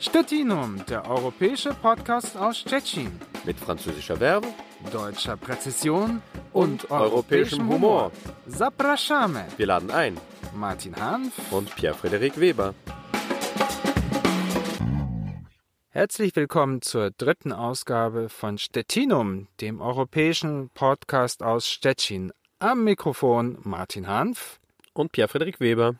Stettinum, 0.00 0.82
der 0.86 1.10
europäische 1.10 1.74
Podcast 1.74 2.34
aus 2.34 2.60
Stettin. 2.60 3.12
Mit 3.44 3.58
französischer 3.58 4.16
Verbe, 4.16 4.46
deutscher 4.90 5.36
Präzision 5.36 6.22
und, 6.54 6.86
und 6.86 6.90
europäischem 6.90 7.68
Humor. 7.68 8.10
Zapraszamy. 8.48 9.42
Wir 9.58 9.66
laden 9.66 9.90
ein. 9.90 10.16
Martin 10.54 10.96
Hanf 10.96 11.52
und 11.52 11.76
Pierre-Frederik 11.76 12.40
Weber. 12.40 12.74
Herzlich 15.90 16.34
willkommen 16.34 16.80
zur 16.80 17.10
dritten 17.10 17.52
Ausgabe 17.52 18.30
von 18.30 18.56
Stettinum, 18.56 19.48
dem 19.60 19.82
europäischen 19.82 20.70
Podcast 20.70 21.42
aus 21.42 21.68
Stettin. 21.68 22.32
Am 22.58 22.84
Mikrofon 22.84 23.58
Martin 23.64 24.08
Hanf 24.08 24.60
und 24.94 25.12
Pierre-Frederik 25.12 25.60
Weber 25.60 25.96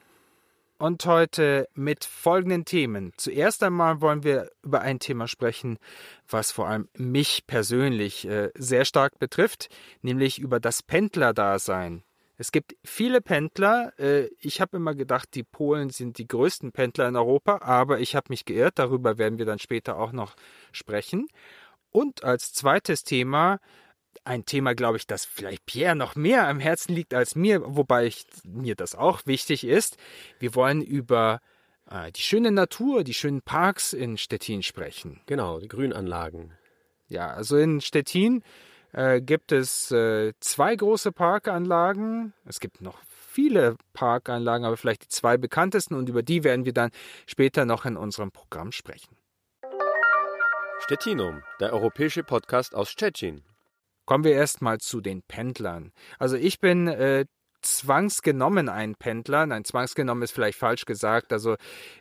und 0.80 1.04
heute 1.04 1.68
mit 1.74 2.06
folgenden 2.06 2.64
Themen. 2.64 3.12
Zuerst 3.18 3.62
einmal 3.62 4.00
wollen 4.00 4.24
wir 4.24 4.50
über 4.62 4.80
ein 4.80 4.98
Thema 4.98 5.28
sprechen, 5.28 5.78
was 6.26 6.52
vor 6.52 6.68
allem 6.68 6.88
mich 6.96 7.46
persönlich 7.46 8.26
äh, 8.26 8.50
sehr 8.56 8.86
stark 8.86 9.18
betrifft, 9.18 9.68
nämlich 10.00 10.38
über 10.38 10.58
das 10.58 10.82
Pendlerdasein. 10.82 12.02
Es 12.38 12.50
gibt 12.50 12.76
viele 12.82 13.20
Pendler. 13.20 13.92
Äh, 13.98 14.30
ich 14.40 14.62
habe 14.62 14.78
immer 14.78 14.94
gedacht, 14.94 15.34
die 15.34 15.42
Polen 15.42 15.90
sind 15.90 16.16
die 16.16 16.26
größten 16.26 16.72
Pendler 16.72 17.08
in 17.08 17.16
Europa, 17.16 17.58
aber 17.60 18.00
ich 18.00 18.16
habe 18.16 18.28
mich 18.30 18.46
geirrt. 18.46 18.78
Darüber 18.78 19.18
werden 19.18 19.38
wir 19.38 19.44
dann 19.44 19.58
später 19.58 19.98
auch 19.98 20.12
noch 20.12 20.34
sprechen. 20.72 21.28
Und 21.90 22.24
als 22.24 22.54
zweites 22.54 23.04
Thema 23.04 23.58
ein 24.24 24.44
Thema, 24.44 24.74
glaube 24.74 24.96
ich, 24.96 25.06
das 25.06 25.24
vielleicht 25.24 25.66
Pierre 25.66 25.96
noch 25.96 26.14
mehr 26.14 26.48
am 26.48 26.60
Herzen 26.60 26.94
liegt 26.94 27.14
als 27.14 27.34
mir, 27.34 27.62
wobei 27.64 28.06
ich, 28.06 28.26
mir 28.44 28.74
das 28.74 28.94
auch 28.94 29.22
wichtig 29.26 29.64
ist. 29.64 29.96
Wir 30.38 30.54
wollen 30.54 30.82
über 30.82 31.40
äh, 31.90 32.12
die 32.12 32.22
schöne 32.22 32.50
Natur, 32.50 33.04
die 33.04 33.14
schönen 33.14 33.42
Parks 33.42 33.92
in 33.92 34.18
Stettin 34.18 34.62
sprechen. 34.62 35.20
Genau, 35.26 35.58
die 35.58 35.68
Grünanlagen. 35.68 36.52
Ja, 37.08 37.30
also 37.30 37.56
in 37.56 37.80
Stettin 37.80 38.42
äh, 38.92 39.20
gibt 39.20 39.52
es 39.52 39.90
äh, 39.90 40.32
zwei 40.40 40.76
große 40.76 41.12
Parkanlagen. 41.12 42.32
Es 42.44 42.60
gibt 42.60 42.80
noch 42.80 42.98
viele 43.08 43.76
Parkanlagen, 43.92 44.64
aber 44.64 44.76
vielleicht 44.76 45.04
die 45.04 45.08
zwei 45.08 45.36
bekanntesten 45.36 45.94
und 45.94 46.08
über 46.08 46.22
die 46.22 46.44
werden 46.44 46.64
wir 46.64 46.72
dann 46.72 46.90
später 47.26 47.64
noch 47.64 47.84
in 47.84 47.96
unserem 47.96 48.32
Programm 48.32 48.72
sprechen. 48.72 49.16
Stettinum, 50.80 51.42
der 51.60 51.72
europäische 51.72 52.24
Podcast 52.24 52.74
aus 52.74 52.90
Stettin. 52.90 53.42
Kommen 54.10 54.24
wir 54.24 54.32
erstmal 54.32 54.78
zu 54.78 55.00
den 55.00 55.22
Pendlern. 55.22 55.92
Also 56.18 56.34
ich 56.34 56.58
bin 56.58 56.88
äh, 56.88 57.26
zwangsgenommen 57.62 58.68
ein 58.68 58.96
Pendler. 58.96 59.46
Nein, 59.46 59.64
zwangsgenommen 59.64 60.24
ist 60.24 60.32
vielleicht 60.32 60.58
falsch 60.58 60.84
gesagt. 60.84 61.32
Also 61.32 61.54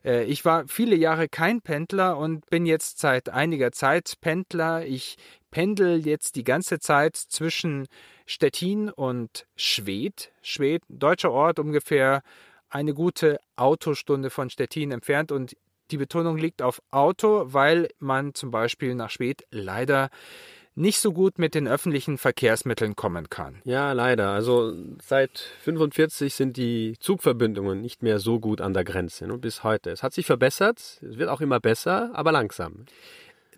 äh, 0.03 0.23
ich 0.23 0.43
war 0.43 0.67
viele 0.67 0.95
Jahre 0.95 1.29
kein 1.29 1.61
Pendler 1.61 2.17
und 2.17 2.49
bin 2.49 2.66
jetzt 2.66 2.97
seit 2.97 3.29
einiger 3.29 3.71
Zeit 3.71 4.16
Pendler. 4.21 4.88
Ich 4.88 5.17
pendel 5.51 6.03
jetzt 6.03 6.35
die 6.35 6.43
ganze 6.43 6.79
Zeit 6.79 7.16
zwischen 7.16 7.85
Stettin 8.25 8.89
und 8.89 9.45
Schwedt. 9.55 10.31
Schwedt, 10.41 10.81
deutscher 10.89 11.29
Ort, 11.29 11.59
ungefähr 11.59 12.23
eine 12.71 12.95
gute 12.95 13.38
Autostunde 13.55 14.31
von 14.31 14.49
Stettin 14.49 14.91
entfernt 14.91 15.31
und 15.31 15.55
die 15.91 15.97
Betonung 15.97 16.38
liegt 16.38 16.63
auf 16.63 16.81
Auto, 16.89 17.53
weil 17.53 17.89
man 17.99 18.33
zum 18.33 18.49
Beispiel 18.49 18.95
nach 18.95 19.11
Schwedt 19.11 19.44
leider 19.51 20.09
nicht 20.80 20.99
so 20.99 21.11
gut 21.11 21.38
mit 21.38 21.55
den 21.55 21.67
öffentlichen 21.67 22.17
Verkehrsmitteln 22.17 22.95
kommen 22.95 23.30
kann. 23.30 23.61
Ja, 23.66 23.91
leider. 23.91 24.30
Also 24.30 24.73
seit 25.03 25.39
45 25.61 26.33
sind 26.33 26.55
die 26.55 26.95
Zugverbindungen 26.99 27.81
nicht 27.81 28.02
mehr 28.02 28.19
so 28.19 28.39
gut 28.39 28.61
an 28.61 28.73
der 28.73 28.85
Grenze 28.85 29.27
ne, 29.27 29.38
bis 29.38 29.63
heute. 29.63 29.91
Es 29.91 30.03
hat 30.03 30.13
sich 30.13 30.25
verbessert, 30.25 30.80
es 30.80 31.17
wird 31.17 31.30
auch 31.30 31.41
immer 31.41 31.59
besser, 31.59 32.11
aber 32.13 32.31
langsam. 32.31 32.85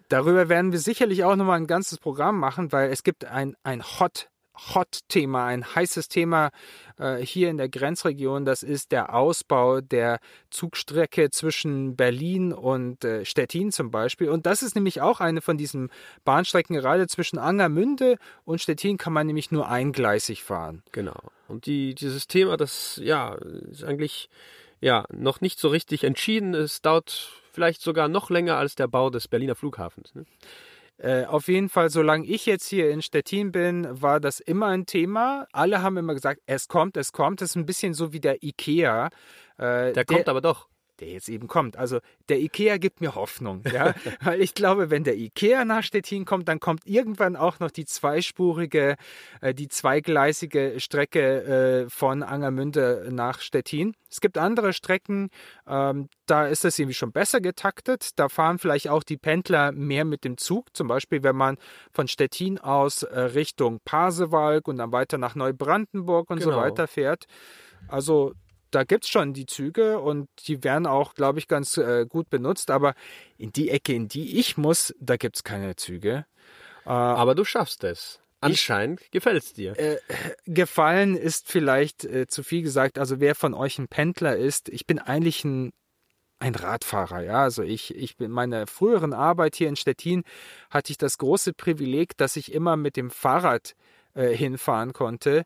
Darüber 0.09 0.49
werden 0.49 0.72
wir 0.72 0.80
sicherlich 0.80 1.23
auch 1.23 1.36
nochmal 1.36 1.58
ein 1.58 1.67
ganzes 1.67 1.99
Programm 1.99 2.39
machen, 2.39 2.72
weil 2.72 2.92
es 2.92 3.03
gibt 3.03 3.23
ein, 3.23 3.55
ein 3.64 3.83
Hot 3.83 4.30
Hot-Thema, 4.73 5.45
ein 5.45 5.76
heißes 5.76 6.08
Thema 6.08 6.52
äh, 6.98 7.17
hier 7.17 7.49
in 7.49 7.58
der 7.58 7.70
Grenzregion. 7.70 8.45
Das 8.45 8.64
ist 8.64 8.92
der 8.92 9.14
Ausbau 9.14 9.82
der 9.82 10.20
Zugstrecke 10.49 11.30
zwischen 11.32 11.95
Berlin 11.95 12.54
und 12.54 13.04
äh, 13.04 13.26
Stettin 13.26 13.71
zum 13.71 13.92
Beispiel. 13.92 14.30
Und 14.30 14.45
das 14.45 14.61
ist 14.61 14.76
nämlich 14.76 15.02
auch 15.02 15.20
eine 15.20 15.42
von 15.42 15.58
diesen 15.58 15.89
Bahnstrecken. 16.23 16.76
Gerade 16.76 17.08
zwischen 17.08 17.38
Angermünde 17.38 18.17
und 18.45 18.61
Stettin 18.61 18.98
kann 18.98 19.14
man 19.14 19.27
nämlich 19.27 19.52
nur 19.52 19.67
eingleisig 19.67 20.44
fahren. 20.44 20.83
Genau. 20.92 21.20
Und 21.48 21.66
die, 21.66 21.95
dieses 21.95 22.27
Thema, 22.27 22.58
das 22.58 23.00
ja 23.04 23.36
ist 23.71 23.83
eigentlich 23.83 24.30
ja 24.80 25.05
noch 25.11 25.42
nicht 25.42 25.60
so 25.60 25.67
richtig 25.70 26.04
entschieden. 26.04 26.54
Es 26.54 26.82
dauert 26.82 27.32
vielleicht 27.52 27.82
sogar 27.82 28.08
noch 28.08 28.30
länger 28.30 28.58
als 28.58 28.76
der 28.76 28.88
Bau 28.88 29.10
des 29.10 29.27
Berliner 29.27 29.55
Flughafens. 29.55 30.14
Ne? 30.16 30.26
Äh, 31.02 31.26
auf 31.26 31.48
jeden 31.48 31.70
Fall, 31.70 31.89
solange 31.89 32.28
ich 32.28 32.45
jetzt 32.45 32.67
hier 32.67 32.92
in 32.92 33.02
Stettin 33.02 33.52
bin, 33.52 33.88
war 33.89 34.20
das 34.20 34.39
immer 34.39 34.67
ein 34.67 34.86
Thema. 34.86 35.48
Alle 35.52 35.82
haben 35.82 35.98
immer 35.98 36.14
gesagt, 36.14 36.42
es 36.45 36.67
kommt, 36.67 36.95
es 36.95 37.12
kommt. 37.12 37.42
Das 37.42 37.52
ist 37.52 37.56
ein 37.56 37.66
bisschen 37.66 37.95
so 37.95 38.14
wie 38.14 38.20
der 38.20 38.44
IKEA. 38.44 39.08
Äh, 39.08 39.10
der, 39.58 39.94
der 39.94 40.06
kommt 40.06 40.30
aber 40.30 40.42
doch 40.42 40.67
der 41.02 41.10
jetzt 41.10 41.30
eben 41.30 41.48
kommt. 41.48 41.78
Also 41.78 42.00
der 42.30 42.39
IKEA 42.39 42.78
gibt 42.78 43.02
mir 43.02 43.16
Hoffnung, 43.16 43.64
ja, 43.72 43.94
weil 44.23 44.39
ich 44.42 44.54
glaube, 44.54 44.89
wenn 44.89 45.04
der 45.04 45.17
IKEA 45.17 45.66
nach 45.66 45.84
Stettin 45.84 46.26
kommt, 46.26 46.48
dann 46.48 46.60
kommt 46.60 46.86
irgendwann 46.86 47.36
auch 47.36 47.60
noch 47.60 47.72
die 47.72 47.86
zweispurige, 47.86 48.95
äh, 49.42 49.54
die 49.54 49.67
zweigleisige 49.67 50.76
Strecke 50.80 51.86
äh, 51.86 51.89
von 51.89 52.23
Angermünde 52.23 53.10
nach 53.12 53.42
Stettin. 53.42 53.95
Es 54.10 54.22
gibt 54.22 54.38
andere 54.38 54.73
Strecken, 54.73 55.30
ähm, 55.67 56.10
da 56.28 56.48
ist 56.48 56.64
das 56.64 56.78
irgendwie 56.78 56.94
schon 56.94 57.12
besser 57.12 57.42
getaktet. 57.42 58.20
Da 58.20 58.30
fahren 58.30 58.60
vielleicht 58.60 58.89
auch 58.89 59.04
die 59.04 59.18
Pendler 59.18 59.72
mehr 59.72 60.06
mit 60.06 60.23
dem 60.23 60.38
Zug. 60.38 60.76
Zum 60.76 60.88
Beispiel, 60.88 61.23
wenn 61.23 61.36
man 61.36 61.58
von 61.92 62.08
Stettin 62.08 62.60
aus 62.60 63.04
äh, 63.04 63.20
Richtung 63.20 63.80
Pasewalk 63.83 64.68
und 64.68 64.78
dann 64.78 64.92
weiter 64.92 65.18
nach 65.18 65.36
Neubrandenburg 65.36 66.30
und 66.30 66.39
genau. 66.39 66.52
so 66.52 66.58
weiter 66.58 66.88
fährt. 66.88 67.26
Also 67.88 68.33
da 68.71 68.83
gibt 68.83 69.05
es 69.05 69.09
schon 69.09 69.33
die 69.33 69.45
Züge 69.45 69.99
und 69.99 70.30
die 70.48 70.64
werden 70.64 70.87
auch, 70.87 71.14
glaube 71.14 71.39
ich, 71.39 71.48
ganz 71.48 71.77
äh, 71.77 72.05
gut 72.08 72.30
benutzt. 72.30 72.71
Aber 72.71 72.93
in 73.37 73.52
die 73.52 73.70
Ecke, 73.70 73.93
in 73.93 74.08
die 74.08 74.39
ich 74.39 74.58
muss, 74.58 74.93
da 74.99 75.17
gibt 75.17 75.37
es 75.37 75.43
keine 75.43 75.76
Züge. 75.76 76.26
Äh, 76.86 76.89
aber 76.89 77.36
du 77.36 77.43
schaffst 77.43 77.83
es. 77.83 78.20
Anscheinend 78.39 79.11
gefällt 79.11 79.43
es 79.43 79.54
dir. 79.54 79.77
Äh, 79.80 79.98
gefallen 80.45 81.15
ist 81.15 81.48
vielleicht 81.52 82.05
äh, 82.05 82.27
zu 82.27 82.43
viel 82.43 82.64
gesagt. 82.64 82.98
Also 82.98 83.20
wer 83.20 83.36
von 83.36 83.54
euch 83.54 83.77
ein 83.77 83.87
Pendler 83.87 84.36
ist, 84.36 84.67
ich 84.70 84.88
bin 84.88 84.99
eigentlich 84.99 85.43
ein 85.43 85.71
ein 86.42 86.55
Radfahrer, 86.55 87.21
ja. 87.21 87.43
Also 87.43 87.61
ich, 87.61 87.95
ich 87.95 88.17
bin 88.17 88.32
meiner 88.32 88.65
früheren 88.65 89.14
Arbeit 89.14 89.55
hier 89.55 89.70
in 89.70 89.76
Stettin 89.76 90.23
hatte 90.71 90.92
ich 90.92 90.98
das 90.98 91.20
große 91.20 91.53
Privileg, 91.53 92.17
dass 92.17 92.36
ich 92.36 92.52
immer 92.52 92.77
mit 92.77 92.98
dem 92.98 93.11
Fahrrad 93.11 93.76
äh, 94.15 94.36
hinfahren 94.36 94.92
konnte. 94.92 95.45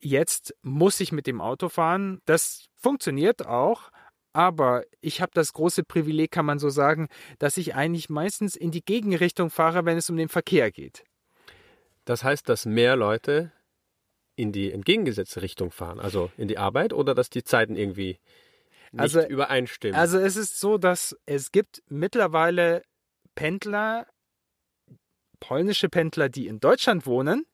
Jetzt 0.00 0.54
muss 0.62 1.00
ich 1.00 1.12
mit 1.12 1.26
dem 1.26 1.40
Auto 1.40 1.68
fahren. 1.68 2.20
Das 2.24 2.66
funktioniert 2.76 3.46
auch. 3.46 3.90
Aber 4.32 4.84
ich 5.00 5.20
habe 5.20 5.32
das 5.34 5.52
große 5.52 5.82
Privileg, 5.82 6.30
kann 6.30 6.46
man 6.46 6.58
so 6.58 6.68
sagen, 6.68 7.08
dass 7.38 7.56
ich 7.56 7.74
eigentlich 7.74 8.08
meistens 8.08 8.54
in 8.54 8.70
die 8.70 8.84
Gegenrichtung 8.84 9.50
fahre, 9.50 9.84
wenn 9.84 9.96
es 9.96 10.10
um 10.10 10.16
den 10.16 10.28
Verkehr 10.28 10.70
geht. 10.70 11.04
Das 12.04 12.22
heißt, 12.22 12.48
dass 12.48 12.64
mehr 12.64 12.94
Leute 12.94 13.52
in 14.36 14.52
die 14.52 14.70
entgegengesetzte 14.70 15.42
Richtung 15.42 15.72
fahren, 15.72 15.98
also 15.98 16.30
in 16.36 16.46
die 16.46 16.58
Arbeit, 16.58 16.92
oder 16.92 17.14
dass 17.14 17.30
die 17.30 17.42
Zeiten 17.42 17.74
irgendwie 17.74 18.20
nicht 18.92 19.00
also, 19.00 19.26
übereinstimmen? 19.26 19.98
Also 19.98 20.18
es 20.18 20.36
ist 20.36 20.60
so, 20.60 20.78
dass 20.78 21.16
es 21.26 21.50
gibt 21.50 21.82
mittlerweile 21.88 22.82
Pendler, 23.34 24.06
polnische 25.40 25.88
Pendler, 25.88 26.28
die 26.28 26.46
in 26.46 26.60
Deutschland 26.60 27.06
wohnen, 27.06 27.46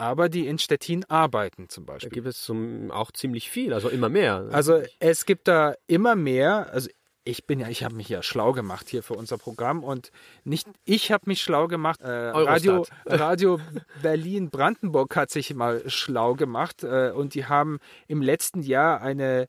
aber 0.00 0.30
die 0.30 0.46
in 0.46 0.58
Stettin 0.58 1.04
arbeiten 1.10 1.68
zum 1.68 1.84
Beispiel. 1.84 2.08
Da 2.08 2.14
gibt 2.14 2.26
es 2.26 2.40
zum, 2.40 2.90
auch 2.90 3.12
ziemlich 3.12 3.50
viel, 3.50 3.74
also 3.74 3.90
immer 3.90 4.08
mehr. 4.08 4.48
Also 4.50 4.82
es 4.98 5.26
gibt 5.26 5.46
da 5.46 5.74
immer 5.86 6.16
mehr, 6.16 6.72
also 6.72 6.88
ich 7.24 7.46
bin 7.46 7.60
ja, 7.60 7.68
ich 7.68 7.84
habe 7.84 7.94
mich 7.94 8.08
ja 8.08 8.22
schlau 8.22 8.52
gemacht 8.52 8.88
hier 8.88 9.02
für 9.02 9.12
unser 9.12 9.36
Programm 9.36 9.84
und 9.84 10.10
nicht 10.42 10.66
ich 10.86 11.12
habe 11.12 11.24
mich 11.26 11.42
schlau 11.42 11.66
gemacht. 11.66 12.00
Äh, 12.00 12.08
Radio, 12.08 12.86
Radio 13.04 13.60
Berlin 14.00 14.48
Brandenburg 14.48 15.14
hat 15.16 15.28
sich 15.28 15.52
mal 15.54 15.82
schlau 15.90 16.32
gemacht 16.34 16.82
äh, 16.82 17.12
und 17.14 17.34
die 17.34 17.44
haben 17.44 17.78
im 18.08 18.22
letzten 18.22 18.62
Jahr 18.62 19.02
eine 19.02 19.48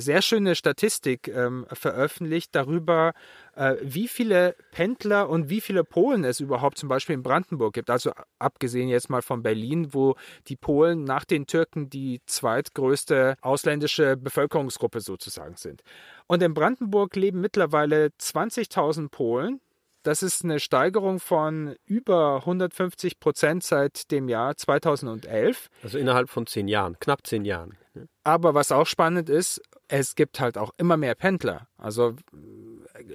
sehr 0.00 0.22
schöne 0.22 0.54
Statistik 0.54 1.28
ähm, 1.28 1.66
veröffentlicht 1.72 2.54
darüber, 2.54 3.12
äh, 3.54 3.76
wie 3.82 4.08
viele 4.08 4.56
Pendler 4.72 5.28
und 5.28 5.48
wie 5.48 5.60
viele 5.60 5.84
Polen 5.84 6.24
es 6.24 6.40
überhaupt 6.40 6.78
zum 6.78 6.88
Beispiel 6.88 7.14
in 7.14 7.22
Brandenburg 7.22 7.74
gibt. 7.74 7.90
Also 7.90 8.12
abgesehen 8.38 8.88
jetzt 8.88 9.10
mal 9.10 9.22
von 9.22 9.42
Berlin, 9.42 9.92
wo 9.92 10.16
die 10.48 10.56
Polen 10.56 11.04
nach 11.04 11.24
den 11.24 11.46
Türken 11.46 11.90
die 11.90 12.20
zweitgrößte 12.26 13.36
ausländische 13.40 14.16
Bevölkerungsgruppe 14.16 15.00
sozusagen 15.00 15.56
sind. 15.56 15.82
Und 16.26 16.42
in 16.42 16.54
Brandenburg 16.54 17.16
leben 17.16 17.40
mittlerweile 17.40 18.06
20.000 18.20 19.08
Polen. 19.10 19.60
Das 20.02 20.22
ist 20.22 20.44
eine 20.44 20.60
Steigerung 20.60 21.20
von 21.20 21.76
über 21.84 22.36
150 22.36 23.20
Prozent 23.20 23.62
seit 23.62 24.10
dem 24.10 24.30
Jahr 24.30 24.56
2011. 24.56 25.68
Also 25.82 25.98
innerhalb 25.98 26.30
von 26.30 26.46
zehn 26.46 26.68
Jahren, 26.68 26.98
knapp 27.00 27.26
zehn 27.26 27.44
Jahren. 27.44 27.76
Aber 28.24 28.54
was 28.54 28.72
auch 28.72 28.86
spannend 28.86 29.28
ist, 29.28 29.60
es 29.88 30.14
gibt 30.14 30.40
halt 30.40 30.58
auch 30.58 30.72
immer 30.76 30.96
mehr 30.96 31.14
Pendler. 31.14 31.68
Also 31.76 32.14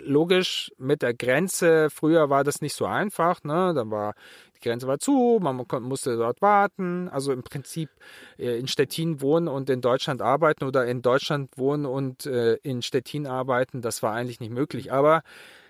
logisch 0.02 0.72
mit 0.78 1.02
der 1.02 1.14
Grenze, 1.14 1.90
früher 1.90 2.30
war 2.30 2.44
das 2.44 2.62
nicht 2.62 2.74
so 2.74 2.86
einfach, 2.86 3.44
ne? 3.44 3.74
Da 3.76 3.90
war 3.90 4.14
die 4.56 4.62
Grenze 4.62 4.88
war 4.88 5.00
zu, 5.00 5.40
man 5.42 5.66
musste 5.82 6.18
dort 6.18 6.42
warten. 6.42 7.10
Also 7.10 7.32
im 7.32 7.44
Prinzip 7.44 7.90
äh, 8.38 8.58
in 8.58 8.68
Stettin 8.68 9.22
wohnen 9.22 9.48
und 9.48 9.70
in 9.70 9.82
Deutschland 9.82 10.22
arbeiten 10.22 10.64
oder 10.64 10.86
in 10.86 11.02
Deutschland 11.02 11.58
wohnen 11.58 11.86
und 11.86 12.26
äh, 12.26 12.56
in 12.56 12.82
Stettin 12.82 13.28
arbeiten, 13.28 13.82
das 13.82 14.02
war 14.02 14.14
eigentlich 14.14 14.40
nicht 14.40 14.52
möglich. 14.52 14.92
Aber 14.92 15.22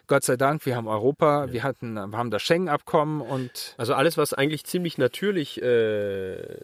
Gott 0.07 0.23
sei 0.23 0.37
Dank, 0.37 0.65
wir 0.65 0.75
haben 0.75 0.87
Europa, 0.87 1.51
wir 1.51 1.63
hatten, 1.63 1.95
wir 1.95 2.17
haben 2.17 2.29
das 2.29 2.43
Schengen-Abkommen 2.43 3.21
und. 3.21 3.73
Also 3.77 3.95
alles, 3.95 4.17
was 4.17 4.33
eigentlich 4.33 4.63
ziemlich 4.65 4.97
natürlich 4.97 5.61
äh, 5.61 6.57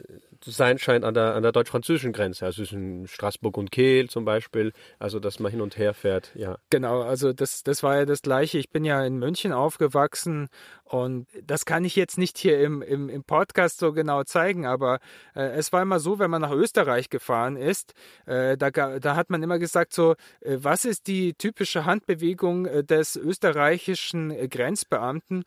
sein 0.44 0.80
scheint 0.80 1.06
an 1.06 1.14
der, 1.14 1.36
an 1.36 1.44
der 1.44 1.52
deutsch-französischen 1.52 2.14
Grenze, 2.14 2.46
also 2.46 2.64
zwischen 2.64 3.08
Straßburg 3.08 3.58
und 3.58 3.72
Kehl 3.72 4.10
zum 4.10 4.26
Beispiel, 4.26 4.74
also 4.98 5.20
dass 5.20 5.40
man 5.40 5.52
hin 5.52 5.62
und 5.62 5.78
her 5.78 5.94
fährt, 5.94 6.32
ja. 6.36 6.58
Genau, 6.70 7.02
also 7.02 7.34
das, 7.34 7.64
das 7.64 7.84
war 7.84 7.98
ja 7.98 8.06
das 8.06 8.22
Gleiche. 8.22 8.58
Ich 8.58 8.70
bin 8.70 8.84
ja 8.84 9.06
in 9.06 9.18
München 9.18 9.54
aufgewachsen 9.54 10.50
und 10.84 11.28
das 11.44 11.66
kann 11.66 11.86
ich 11.86 11.96
jetzt 11.96 12.18
nicht 12.18 12.38
hier 12.38 12.60
im, 12.62 12.82
im, 12.82 13.10
im 13.10 13.24
Podcast 13.24 13.80
so 13.80 13.94
genau 13.94 14.24
zeigen, 14.24 14.66
aber 14.66 15.00
äh, 15.36 15.44
es 15.52 15.72
war 15.72 15.82
immer 15.82 16.00
so, 16.00 16.18
wenn 16.18 16.32
man 16.32 16.42
nach 16.42 16.52
Österreich 16.52 17.10
gefahren 17.10 17.56
ist, 17.56 17.94
äh, 18.26 18.58
da, 18.58 18.72
da 18.72 19.16
hat 19.16 19.30
man 19.30 19.44
immer 19.44 19.60
gesagt 19.60 19.94
so, 19.94 20.16
äh, 20.42 20.58
was 20.60 20.86
ist 20.86 21.08
die 21.08 21.34
typische 21.34 21.86
Handbewegung 21.86 22.66
äh, 22.66 22.84
des 22.84 23.16
österreichischen 23.16 24.50
Grenzbeamten? 24.50 25.44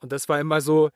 Und 0.00 0.12
das 0.12 0.28
war 0.28 0.38
immer 0.38 0.60
so, 0.60 0.90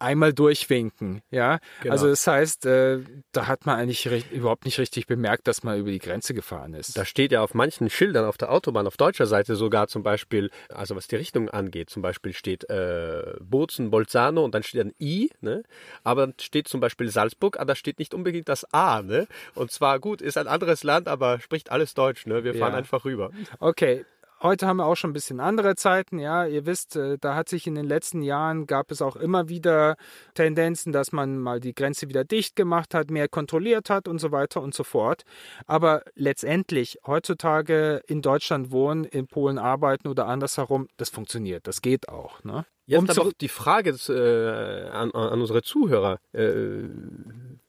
einmal 0.00 0.32
durchwinken, 0.32 1.22
ja. 1.30 1.58
Genau. 1.82 1.92
Also 1.92 2.08
das 2.08 2.26
heißt, 2.26 2.66
äh, 2.66 3.00
da 3.32 3.46
hat 3.46 3.66
man 3.66 3.78
eigentlich 3.78 4.06
überhaupt 4.32 4.64
nicht 4.64 4.78
richtig 4.78 5.06
bemerkt, 5.06 5.46
dass 5.46 5.62
man 5.62 5.78
über 5.78 5.90
die 5.90 5.98
Grenze 5.98 6.34
gefahren 6.34 6.74
ist. 6.74 6.96
Da 6.96 7.04
steht 7.04 7.32
ja 7.32 7.42
auf 7.42 7.54
manchen 7.54 7.90
Schildern 7.90 8.24
auf 8.24 8.38
der 8.38 8.50
Autobahn, 8.50 8.86
auf 8.86 8.96
deutscher 8.96 9.26
Seite 9.26 9.56
sogar 9.56 9.88
zum 9.88 10.02
Beispiel, 10.02 10.50
also 10.68 10.96
was 10.96 11.06
die 11.08 11.16
Richtung 11.16 11.48
angeht, 11.48 11.90
zum 11.90 12.02
Beispiel 12.02 12.32
steht 12.32 12.68
äh, 12.70 13.34
Bozen, 13.40 13.90
Bolzano 13.90 14.44
und 14.44 14.54
dann 14.54 14.62
steht 14.62 14.80
ein 14.80 14.94
I, 14.98 15.30
ne? 15.40 15.62
aber 16.04 16.26
dann 16.26 16.34
steht 16.40 16.68
zum 16.68 16.80
Beispiel 16.80 17.08
Salzburg, 17.10 17.56
aber 17.56 17.66
da 17.66 17.74
steht 17.74 17.98
nicht 17.98 18.14
unbedingt 18.14 18.48
das 18.48 18.64
A, 18.72 19.02
ne? 19.02 19.26
Und 19.54 19.70
zwar 19.70 19.98
gut, 19.98 20.22
ist 20.22 20.36
ein 20.36 20.48
anderes 20.48 20.82
Land, 20.82 21.08
aber 21.08 21.40
spricht 21.40 21.70
alles 21.70 21.94
Deutsch, 21.94 22.26
ne? 22.26 22.44
Wir 22.44 22.54
fahren 22.54 22.72
ja. 22.72 22.78
einfach 22.78 23.04
rüber. 23.04 23.30
Okay, 23.58 24.04
Heute 24.42 24.66
haben 24.66 24.78
wir 24.78 24.86
auch 24.86 24.94
schon 24.96 25.10
ein 25.10 25.12
bisschen 25.12 25.38
andere 25.38 25.76
Zeiten. 25.76 26.18
Ja, 26.18 26.46
ihr 26.46 26.64
wisst, 26.64 26.96
äh, 26.96 27.18
da 27.20 27.34
hat 27.34 27.50
sich 27.50 27.66
in 27.66 27.74
den 27.74 27.84
letzten 27.84 28.22
Jahren 28.22 28.66
gab 28.66 28.90
es 28.90 29.02
auch 29.02 29.16
immer 29.16 29.50
wieder 29.50 29.96
Tendenzen, 30.32 30.92
dass 30.92 31.12
man 31.12 31.38
mal 31.38 31.60
die 31.60 31.74
Grenze 31.74 32.08
wieder 32.08 32.24
dicht 32.24 32.56
gemacht 32.56 32.94
hat, 32.94 33.10
mehr 33.10 33.28
kontrolliert 33.28 33.90
hat 33.90 34.08
und 34.08 34.18
so 34.18 34.32
weiter 34.32 34.62
und 34.62 34.72
so 34.72 34.82
fort. 34.82 35.24
Aber 35.66 36.04
letztendlich 36.14 36.98
heutzutage 37.06 38.00
in 38.06 38.22
Deutschland 38.22 38.70
wohnen, 38.70 39.04
in 39.04 39.26
Polen 39.26 39.58
arbeiten 39.58 40.08
oder 40.08 40.26
andersherum, 40.26 40.88
das 40.96 41.10
funktioniert. 41.10 41.66
Das 41.66 41.82
geht 41.82 42.08
auch. 42.08 42.42
Ne? 42.42 42.64
Jetzt 42.86 42.98
um 42.98 43.10
aber 43.10 43.28
auch 43.28 43.32
die 43.34 43.48
Frage 43.48 43.90
äh, 44.08 44.88
an, 44.88 45.10
an, 45.10 45.40
unsere 45.40 45.60
Zuhörer. 45.60 46.18
Äh, 46.32 46.84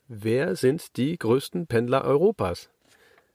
wer 0.08 0.56
sind 0.56 0.96
die 0.96 1.18
größten 1.18 1.68
Pendler 1.68 2.06
Europas? 2.06 2.70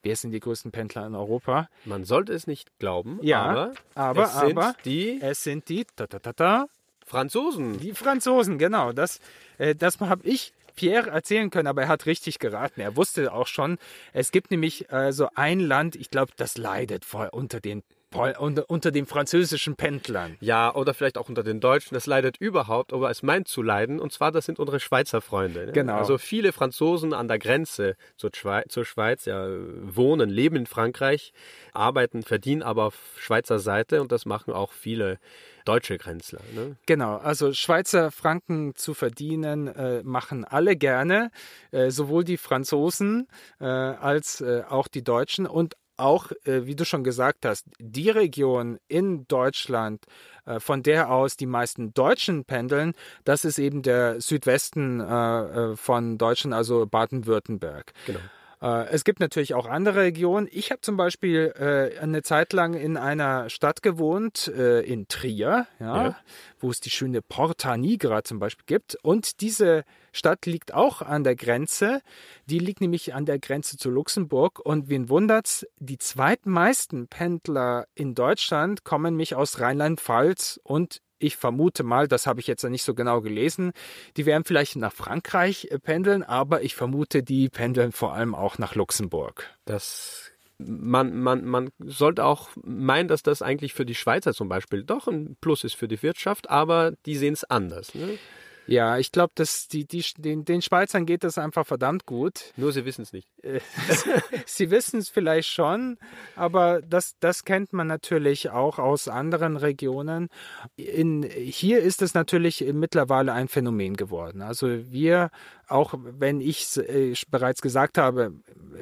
Wer 0.07 0.15
sind 0.15 0.31
die 0.31 0.39
größten 0.39 0.71
Pendler 0.71 1.05
in 1.05 1.17
Europa? 1.17 1.69
Man 1.85 2.05
sollte 2.05 2.33
es 2.33 2.47
nicht 2.47 2.79
glauben, 2.79 3.19
ja, 3.23 3.43
aber, 3.43 3.73
aber, 3.97 4.23
es 4.23 4.39
sind 4.39 4.57
aber, 4.57 4.77
die 4.85 5.19
es 5.21 5.43
sind 5.43 5.69
die 5.69 5.85
ta, 5.97 6.07
ta, 6.07 6.21
ta, 6.21 6.33
ta, 6.33 6.67
Franzosen. 7.05 7.81
Die 7.81 7.93
Franzosen, 7.93 8.57
genau. 8.57 8.93
Das, 8.93 9.19
äh, 9.59 9.75
das 9.75 9.99
habe 9.99 10.25
ich 10.25 10.53
Pierre 10.77 11.11
erzählen 11.11 11.51
können, 11.51 11.67
aber 11.67 11.83
er 11.83 11.89
hat 11.89 12.07
richtig 12.07 12.39
geraten. 12.39 12.81
Er 12.81 12.95
wusste 12.95 13.33
auch 13.33 13.49
schon, 13.49 13.79
es 14.13 14.31
gibt 14.31 14.53
nämlich 14.53 14.93
äh, 14.93 15.11
so 15.11 15.29
ein 15.35 15.59
Land, 15.59 15.97
ich 15.97 16.11
glaube, 16.11 16.31
das 16.37 16.57
leidet 16.57 17.05
voll 17.05 17.29
unter 17.33 17.59
den 17.59 17.83
unter, 18.15 18.69
unter 18.71 18.91
den 18.91 19.07
französischen 19.07 19.77
Pendlern. 19.77 20.37
Ja, 20.41 20.75
oder 20.75 20.95
vielleicht 20.95 21.19
auch 21.19 21.29
unter 21.29 21.43
den 21.43 21.61
Deutschen. 21.61 21.95
Das 21.95 22.07
leidet 22.07 22.37
überhaupt, 22.39 22.93
aber 22.93 23.11
es 23.11 23.23
meint 23.23 23.49
zu 23.49 23.63
leiden. 23.63 24.01
Und 24.01 24.13
zwar, 24.13 24.33
das 24.33 24.47
sind 24.47 24.59
unsere 24.59 24.81
Schweizer 24.81 25.21
Freunde. 25.21 25.67
Ne? 25.67 25.73
Genau. 25.73 25.97
Also 25.97 26.19
viele 26.19 26.53
Franzosen 26.53 27.13
an 27.13 27.29
der 27.29 27.39
Grenze 27.39 27.97
zur, 28.17 28.31
Schweiz, 28.35 28.73
zur 28.73 28.85
Schweiz 28.85 29.25
ja, 29.25 29.47
wohnen, 29.83 30.31
leben 30.31 30.57
in 30.57 30.67
Frankreich, 30.67 31.33
arbeiten, 31.73 32.23
verdienen 32.23 32.63
aber 32.63 32.85
auf 32.85 32.97
Schweizer 33.19 33.59
Seite. 33.59 34.01
Und 34.01 34.13
das 34.13 34.25
machen 34.25 34.53
auch 34.53 34.73
viele 34.73 35.19
deutsche 35.65 35.99
Grenzler. 35.99 36.41
Ne? 36.55 36.77
Genau, 36.87 37.17
also 37.17 37.53
Schweizer 37.53 38.11
Franken 38.11 38.75
zu 38.77 38.95
verdienen 38.95 39.67
äh, 39.67 40.03
machen 40.05 40.45
alle 40.45 40.77
gerne, 40.77 41.31
äh, 41.73 41.91
sowohl 41.91 42.25
die 42.25 42.37
Franzosen 42.37 43.27
äh, 43.61 43.65
als 43.65 44.41
äh, 44.41 44.63
auch 44.69 44.89
die 44.89 45.03
Deutschen 45.03 45.47
und 45.47 45.75
auch, 45.97 46.31
äh, 46.45 46.67
wie 46.67 46.77
du 46.77 46.85
schon 46.85 47.05
gesagt 47.05 47.45
hast, 47.45 47.67
die 47.79 48.11
Region 48.11 48.79
in 48.89 49.27
Deutschland, 49.29 50.05
äh, 50.45 50.61
von 50.61 50.83
der 50.83 51.11
aus 51.11 51.37
die 51.37 51.47
meisten 51.47 51.95
Deutschen 51.95 52.45
pendeln, 52.45 52.95
das 53.25 53.45
ist 53.45 53.59
eben 53.59 53.83
der 53.83 54.21
Südwesten 54.21 55.01
äh, 55.01 55.77
von 55.77 56.19
Deutschland, 56.19 56.55
also 56.55 56.87
Baden-Württemberg. 56.87 57.93
Genau. 58.07 58.21
Äh, 58.63 58.89
es 58.89 59.05
gibt 59.05 59.21
natürlich 59.21 59.55
auch 59.55 59.67
andere 59.67 60.01
Regionen. 60.01 60.49
Ich 60.51 60.71
habe 60.71 60.81
zum 60.81 60.97
Beispiel 60.97 61.53
äh, 61.59 61.99
eine 61.99 62.23
Zeit 62.23 62.53
lang 62.53 62.75
in 62.75 62.97
einer 62.97 63.51
Stadt 63.51 63.83
gewohnt, 63.83 64.49
äh, 64.49 64.81
in 64.81 65.09
Trier, 65.09 65.67
ja, 65.79 66.05
ja. 66.05 66.17
wo 66.59 66.71
es 66.71 66.81
die 66.81 66.91
schöne 66.91 67.23
Porta 67.23 67.77
Nigra 67.77 68.25
zum 68.25 68.39
Beispiel 68.39 68.65
gibt. 68.67 68.97
Und 69.03 69.41
diese 69.41 69.85
Stadt 70.13 70.47
liegt 70.47 70.73
auch 70.73 71.03
an 71.03 71.25
der 71.25 71.37
Grenze. 71.37 72.01
Die 72.47 72.59
liegt 72.59 72.81
nämlich 72.81 73.15
an 73.15 73.27
der 73.27 73.39
Grenze 73.39 73.77
zu 73.77 73.91
Luxemburg. 73.91 74.61
Und 74.61 74.89
wen 74.89 75.09
wundert's, 75.09 75.67
die 75.79 75.99
zweitmeisten 75.99 77.09
Pendler 77.09 77.87
in 77.95 78.15
Deutschland 78.15 78.85
kommen 78.85 79.17
mich 79.17 79.35
aus 79.35 79.61
Rheinland-Pfalz 79.61 80.61
und 80.63 81.03
ich 81.19 81.37
vermute 81.37 81.83
mal, 81.83 82.09
das 82.09 82.27
habe 82.27 82.41
ich 82.41 82.47
jetzt 82.47 82.65
nicht 82.65 82.83
so 82.83 82.95
genau 82.95 83.21
gelesen, 83.21 83.73
die 84.17 84.27
werden 84.27 84.45
vielleicht 84.45 84.77
nach 84.77 84.93
Frankreich 84.93 85.69
äh, 85.71 85.79
pendeln, 85.79 86.23
aber 86.23 86.63
ich 86.63 86.75
vermute, 86.75 87.23
die 87.23 87.49
pendeln 87.49 87.93
vor 87.93 88.15
allem 88.15 88.35
auch 88.35 88.59
nach 88.59 88.75
Luxemburg. 88.75 89.51
Das 89.65 90.33
man, 90.59 91.21
man, 91.21 91.45
man 91.45 91.71
sollte 91.79 92.25
auch 92.25 92.49
meinen, 92.63 93.09
dass 93.09 93.23
das 93.23 93.43
eigentlich 93.43 93.75
für 93.75 93.85
die 93.85 93.95
Schweizer 93.95 94.33
zum 94.33 94.49
Beispiel 94.49 94.85
doch 94.85 95.07
ein 95.07 95.37
Plus 95.41 95.65
ist 95.65 95.75
für 95.75 95.89
die 95.89 96.03
Wirtschaft, 96.03 96.49
aber 96.49 96.93
die 97.05 97.17
sehen 97.17 97.35
es 97.35 97.45
anders. 97.45 97.95
Ne? 97.95 98.19
Ja, 98.67 98.99
ich 98.99 99.13
glaube, 99.13 99.33
dass 99.35 99.69
die, 99.69 99.87
die, 99.87 100.05
den, 100.19 100.45
den 100.45 100.61
Schweizern 100.61 101.07
geht 101.07 101.25
das 101.25 101.39
einfach 101.39 101.67
verdammt 101.67 102.07
gut. 102.07 102.53
Nur 102.57 102.73
sie 102.73 102.85
wissen 102.85 103.03
es 103.03 103.13
nicht. 103.13 103.29
Äh, 103.43 103.61
sie 104.47 104.71
wissen 104.71 104.99
es 104.99 105.09
vielleicht 105.09 105.49
schon, 105.49 105.99
aber 106.35 106.83
das, 106.83 107.17
das 107.21 107.45
kennt 107.45 107.73
man 107.73 107.87
natürlich 107.87 108.51
auch 108.51 108.79
aus 108.79 109.09
anderen 109.09 109.57
Regionen. 109.57 110.29
In, 110.77 111.23
hier 111.23 111.81
ist 111.81 112.03
es 112.03 112.15
natürlich 112.15 112.65
mittlerweile 112.73 113.33
ein 113.33 113.49
Phänomen 113.49 113.97
geworden. 113.97 114.43
Also 114.43 114.69
wir, 114.91 115.31
auch 115.69 115.95
wenn 115.97 116.41
ich 116.41 116.77
äh, 116.77 117.15
bereits 117.31 117.63
gesagt 117.63 117.99
habe, 117.99 118.33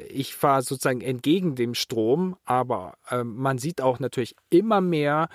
ich 0.09 0.35
fahre 0.35 0.63
sozusagen 0.63 1.01
entgegen 1.01 1.55
dem 1.55 1.75
Strom, 1.75 2.35
aber 2.45 2.95
äh, 3.09 3.23
man 3.23 3.59
sieht 3.59 3.81
auch 3.81 3.99
natürlich 3.99 4.35
immer 4.49 4.81
mehr 4.81 5.29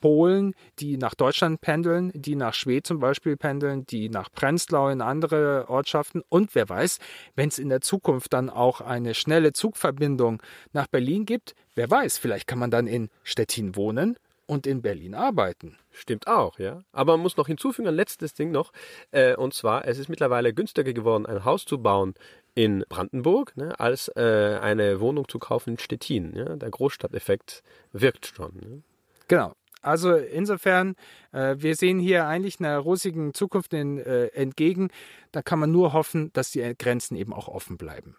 Polen, 0.00 0.54
die 0.78 0.96
nach 0.96 1.14
Deutschland 1.14 1.60
pendeln, 1.60 2.10
die 2.14 2.36
nach 2.36 2.54
Schwedt 2.54 2.86
zum 2.86 3.00
Beispiel 3.00 3.36
pendeln, 3.36 3.86
die 3.86 4.08
nach 4.08 4.30
Prenzlau 4.30 4.88
in 4.88 5.00
andere 5.00 5.66
Ortschaften. 5.68 6.22
Und 6.28 6.54
wer 6.54 6.68
weiß, 6.68 6.98
wenn 7.34 7.48
es 7.48 7.58
in 7.58 7.68
der 7.68 7.80
Zukunft 7.80 8.32
dann 8.32 8.50
auch 8.50 8.80
eine 8.80 9.14
schnelle 9.14 9.52
Zugverbindung 9.52 10.42
nach 10.72 10.86
Berlin 10.86 11.26
gibt, 11.26 11.54
wer 11.74 11.90
weiß, 11.90 12.18
vielleicht 12.18 12.46
kann 12.46 12.58
man 12.58 12.70
dann 12.70 12.86
in 12.86 13.08
Stettin 13.22 13.76
wohnen 13.76 14.16
und 14.46 14.66
in 14.66 14.80
Berlin 14.80 15.14
arbeiten. 15.14 15.76
Stimmt 15.90 16.26
auch, 16.26 16.58
ja. 16.58 16.82
Aber 16.92 17.14
man 17.16 17.22
muss 17.22 17.36
noch 17.36 17.48
hinzufügen, 17.48 17.88
ein 17.88 17.94
letztes 17.94 18.34
Ding 18.34 18.50
noch. 18.50 18.72
Äh, 19.10 19.34
und 19.34 19.54
zwar, 19.54 19.86
es 19.86 19.98
ist 19.98 20.08
mittlerweile 20.08 20.54
günstiger 20.54 20.92
geworden, 20.92 21.26
ein 21.26 21.44
Haus 21.44 21.64
zu 21.64 21.78
bauen 21.78 22.14
in 22.54 22.84
Brandenburg, 22.88 23.56
ne, 23.56 23.78
als 23.78 24.08
äh, 24.16 24.58
eine 24.60 25.00
Wohnung 25.00 25.28
zu 25.28 25.38
kaufen 25.38 25.70
in 25.70 25.78
Stettin. 25.78 26.34
Ja? 26.34 26.56
Der 26.56 26.70
Großstadteffekt 26.70 27.62
wirkt 27.92 28.26
schon. 28.26 28.56
Ne? 28.56 28.82
Genau. 29.28 29.54
Also 29.86 30.14
insofern, 30.16 30.96
äh, 31.32 31.54
wir 31.58 31.76
sehen 31.76 32.00
hier 32.00 32.26
eigentlich 32.26 32.58
einer 32.58 32.76
rosigen 32.78 33.34
Zukunft 33.34 33.72
in, 33.72 33.98
äh, 33.98 34.26
entgegen. 34.28 34.90
Da 35.30 35.42
kann 35.42 35.60
man 35.60 35.70
nur 35.70 35.92
hoffen, 35.92 36.32
dass 36.32 36.50
die 36.50 36.74
Grenzen 36.76 37.16
eben 37.16 37.32
auch 37.32 37.46
offen 37.46 37.76
bleiben. 37.76 38.16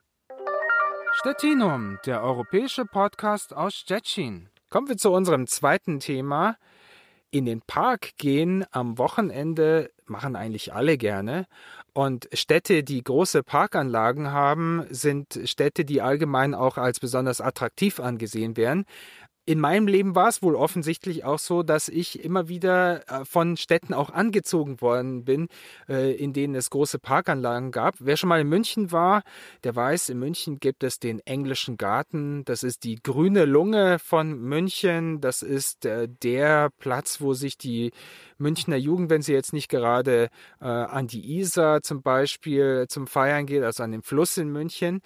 Stettinum, 1.13 1.97
der 2.05 2.23
europäische 2.23 2.85
Podcast 2.85 3.53
aus 3.53 3.75
Stettin. 3.75 4.49
Kommen 4.69 4.87
wir 4.87 4.97
zu 4.97 5.11
unserem 5.11 5.45
zweiten 5.47 5.99
Thema. 5.99 6.57
In 7.31 7.45
den 7.45 7.61
Park 7.61 8.11
gehen 8.17 8.65
am 8.71 8.97
Wochenende 8.97 9.91
machen 10.09 10.35
eigentlich 10.35 10.73
alle 10.73 10.97
gerne. 10.97 11.45
Und 11.93 12.29
Städte, 12.31 12.83
die 12.83 13.03
große 13.03 13.43
Parkanlagen 13.43 14.31
haben, 14.31 14.85
sind 14.89 15.39
Städte, 15.45 15.83
die 15.83 16.01
allgemein 16.01 16.53
auch 16.53 16.77
als 16.77 16.99
besonders 16.99 17.41
attraktiv 17.41 17.99
angesehen 17.99 18.55
werden. 18.55 18.85
In 19.47 19.61
meinem 19.61 19.87
Leben 19.87 20.13
war 20.13 20.27
es 20.27 20.41
wohl 20.41 20.55
offensichtlich 20.55 21.23
auch 21.23 21.39
so, 21.39 21.63
dass 21.63 21.87
ich 21.87 22.21
immer 22.21 22.49
wieder 22.49 23.09
äh, 23.09 23.23
von 23.23 23.55
Städten 23.55 23.93
auch 23.93 24.09
angezogen 24.09 24.81
worden 24.81 25.23
bin, 25.23 25.47
äh, 25.87 26.13
in 26.15 26.33
denen 26.33 26.53
es 26.53 26.69
große 26.69 26.99
Parkanlagen 26.99 27.71
gab. 27.71 27.95
Wer 27.99 28.17
schon 28.17 28.27
mal 28.27 28.41
in 28.41 28.49
München 28.49 28.91
war, 28.91 29.23
der 29.63 29.73
weiß, 29.73 30.09
in 30.09 30.19
München 30.19 30.59
gibt 30.59 30.83
es 30.83 30.99
den 30.99 31.21
englischen 31.21 31.77
Garten. 31.77 32.43
Das 32.43 32.61
ist 32.61 32.83
die 32.83 33.01
grüne 33.01 33.45
Lunge 33.45 33.99
von 33.99 34.37
München. 34.37 35.21
Das 35.21 35.43
ist 35.43 35.85
äh, 35.85 36.09
der 36.09 36.69
Platz, 36.77 37.21
wo 37.21 37.33
sich 37.33 37.57
die 37.57 37.93
Münchner 38.37 38.75
Jugend, 38.75 39.09
wenn 39.09 39.21
sie 39.21 39.33
jetzt 39.33 39.53
nicht 39.53 39.69
gerade 39.69 40.29
an 40.59 41.07
die 41.07 41.39
Isar 41.39 41.81
zum 41.81 42.03
Beispiel 42.03 42.85
zum 42.87 43.07
Feiern 43.07 43.45
geht, 43.47 43.63
also 43.63 43.81
an 43.81 43.91
den 43.91 44.03
Fluss 44.03 44.37
in 44.37 44.49
München. 44.51 45.01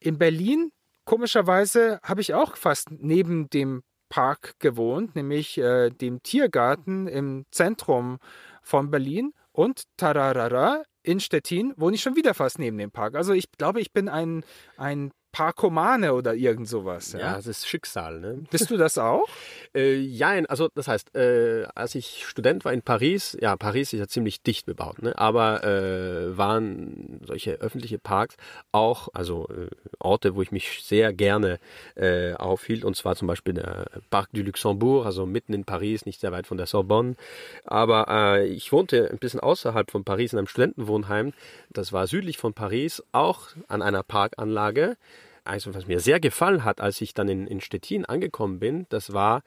In 0.00 0.16
Berlin 0.16 0.72
Komischerweise 1.04 1.98
habe 2.02 2.20
ich 2.20 2.34
auch 2.34 2.56
fast 2.56 2.90
neben 2.90 3.50
dem 3.50 3.82
Park 4.08 4.54
gewohnt, 4.58 5.16
nämlich 5.16 5.58
äh, 5.58 5.90
dem 5.90 6.22
Tiergarten 6.22 7.06
im 7.06 7.46
Zentrum 7.50 8.18
von 8.62 8.90
Berlin. 8.90 9.32
Und 9.52 9.84
tararara, 9.96 10.82
in 11.02 11.18
Stettin 11.18 11.74
wohne 11.76 11.96
ich 11.96 12.02
schon 12.02 12.16
wieder 12.16 12.34
fast 12.34 12.58
neben 12.58 12.78
dem 12.78 12.90
Park. 12.90 13.16
Also 13.16 13.32
ich 13.32 13.50
glaube, 13.52 13.80
ich 13.80 13.92
bin 13.92 14.08
ein, 14.08 14.44
ein 14.76 15.12
Parkomane 15.32 16.12
oder 16.12 16.34
irgend 16.34 16.68
sowas. 16.68 17.12
Ja, 17.12 17.18
ja 17.18 17.36
das 17.36 17.46
ist 17.46 17.66
Schicksal. 17.66 18.20
Ne? 18.20 18.44
Bist 18.50 18.70
du 18.70 18.76
das 18.76 18.98
auch? 18.98 19.26
äh, 19.74 19.96
ja, 19.96 20.28
also 20.48 20.68
das 20.74 20.88
heißt, 20.88 21.16
äh, 21.16 21.64
als 21.74 21.94
ich 21.94 22.24
Student 22.26 22.64
war 22.64 22.72
in 22.72 22.82
Paris, 22.82 23.36
ja, 23.40 23.56
Paris 23.56 23.92
ist 23.92 23.98
ja 23.98 24.06
ziemlich 24.06 24.42
dicht 24.42 24.66
bebaut, 24.66 25.02
ne? 25.02 25.16
aber 25.18 25.64
äh, 25.64 26.36
waren 26.36 27.20
solche 27.26 27.54
öffentliche 27.54 27.98
Parks 27.98 28.36
auch, 28.72 29.08
also 29.14 29.48
äh, 29.48 29.68
Orte, 29.98 30.34
wo 30.34 30.42
ich 30.42 30.52
mich 30.52 30.84
sehr 30.84 31.12
gerne 31.14 31.58
äh, 31.94 32.34
aufhielt, 32.34 32.84
und 32.84 32.94
zwar 32.94 33.16
zum 33.16 33.28
Beispiel 33.28 33.54
der 33.54 33.86
Parc 34.10 34.28
du 34.32 34.42
Luxembourg, 34.42 35.06
also 35.06 35.24
mitten 35.24 35.54
in 35.54 35.64
Paris, 35.64 36.04
nicht 36.04 36.20
sehr 36.20 36.32
weit 36.32 36.46
von 36.46 36.58
der 36.58 36.66
Sorbonne. 36.66 37.16
Aber 37.64 38.06
äh, 38.08 38.46
ich 38.46 38.70
wohnte 38.72 39.10
ein 39.10 39.18
bisschen 39.18 39.40
außerhalb 39.40 39.90
von 39.90 40.04
Paris 40.04 40.32
in 40.32 40.38
einem 40.38 40.46
Studentenwohnheim, 40.46 41.32
das 41.70 41.92
war 41.92 42.06
südlich 42.06 42.36
von 42.36 42.52
Paris, 42.52 43.02
auch 43.12 43.48
an 43.68 43.80
einer 43.80 44.02
Parkanlage 44.02 44.96
also 45.44 45.74
was 45.74 45.86
mir 45.86 46.00
sehr 46.00 46.20
gefallen 46.20 46.64
hat, 46.64 46.80
als 46.80 47.00
ich 47.00 47.14
dann 47.14 47.28
in, 47.28 47.46
in 47.46 47.60
Stettin 47.60 48.04
angekommen 48.04 48.58
bin, 48.58 48.86
das 48.88 49.12
war 49.12 49.42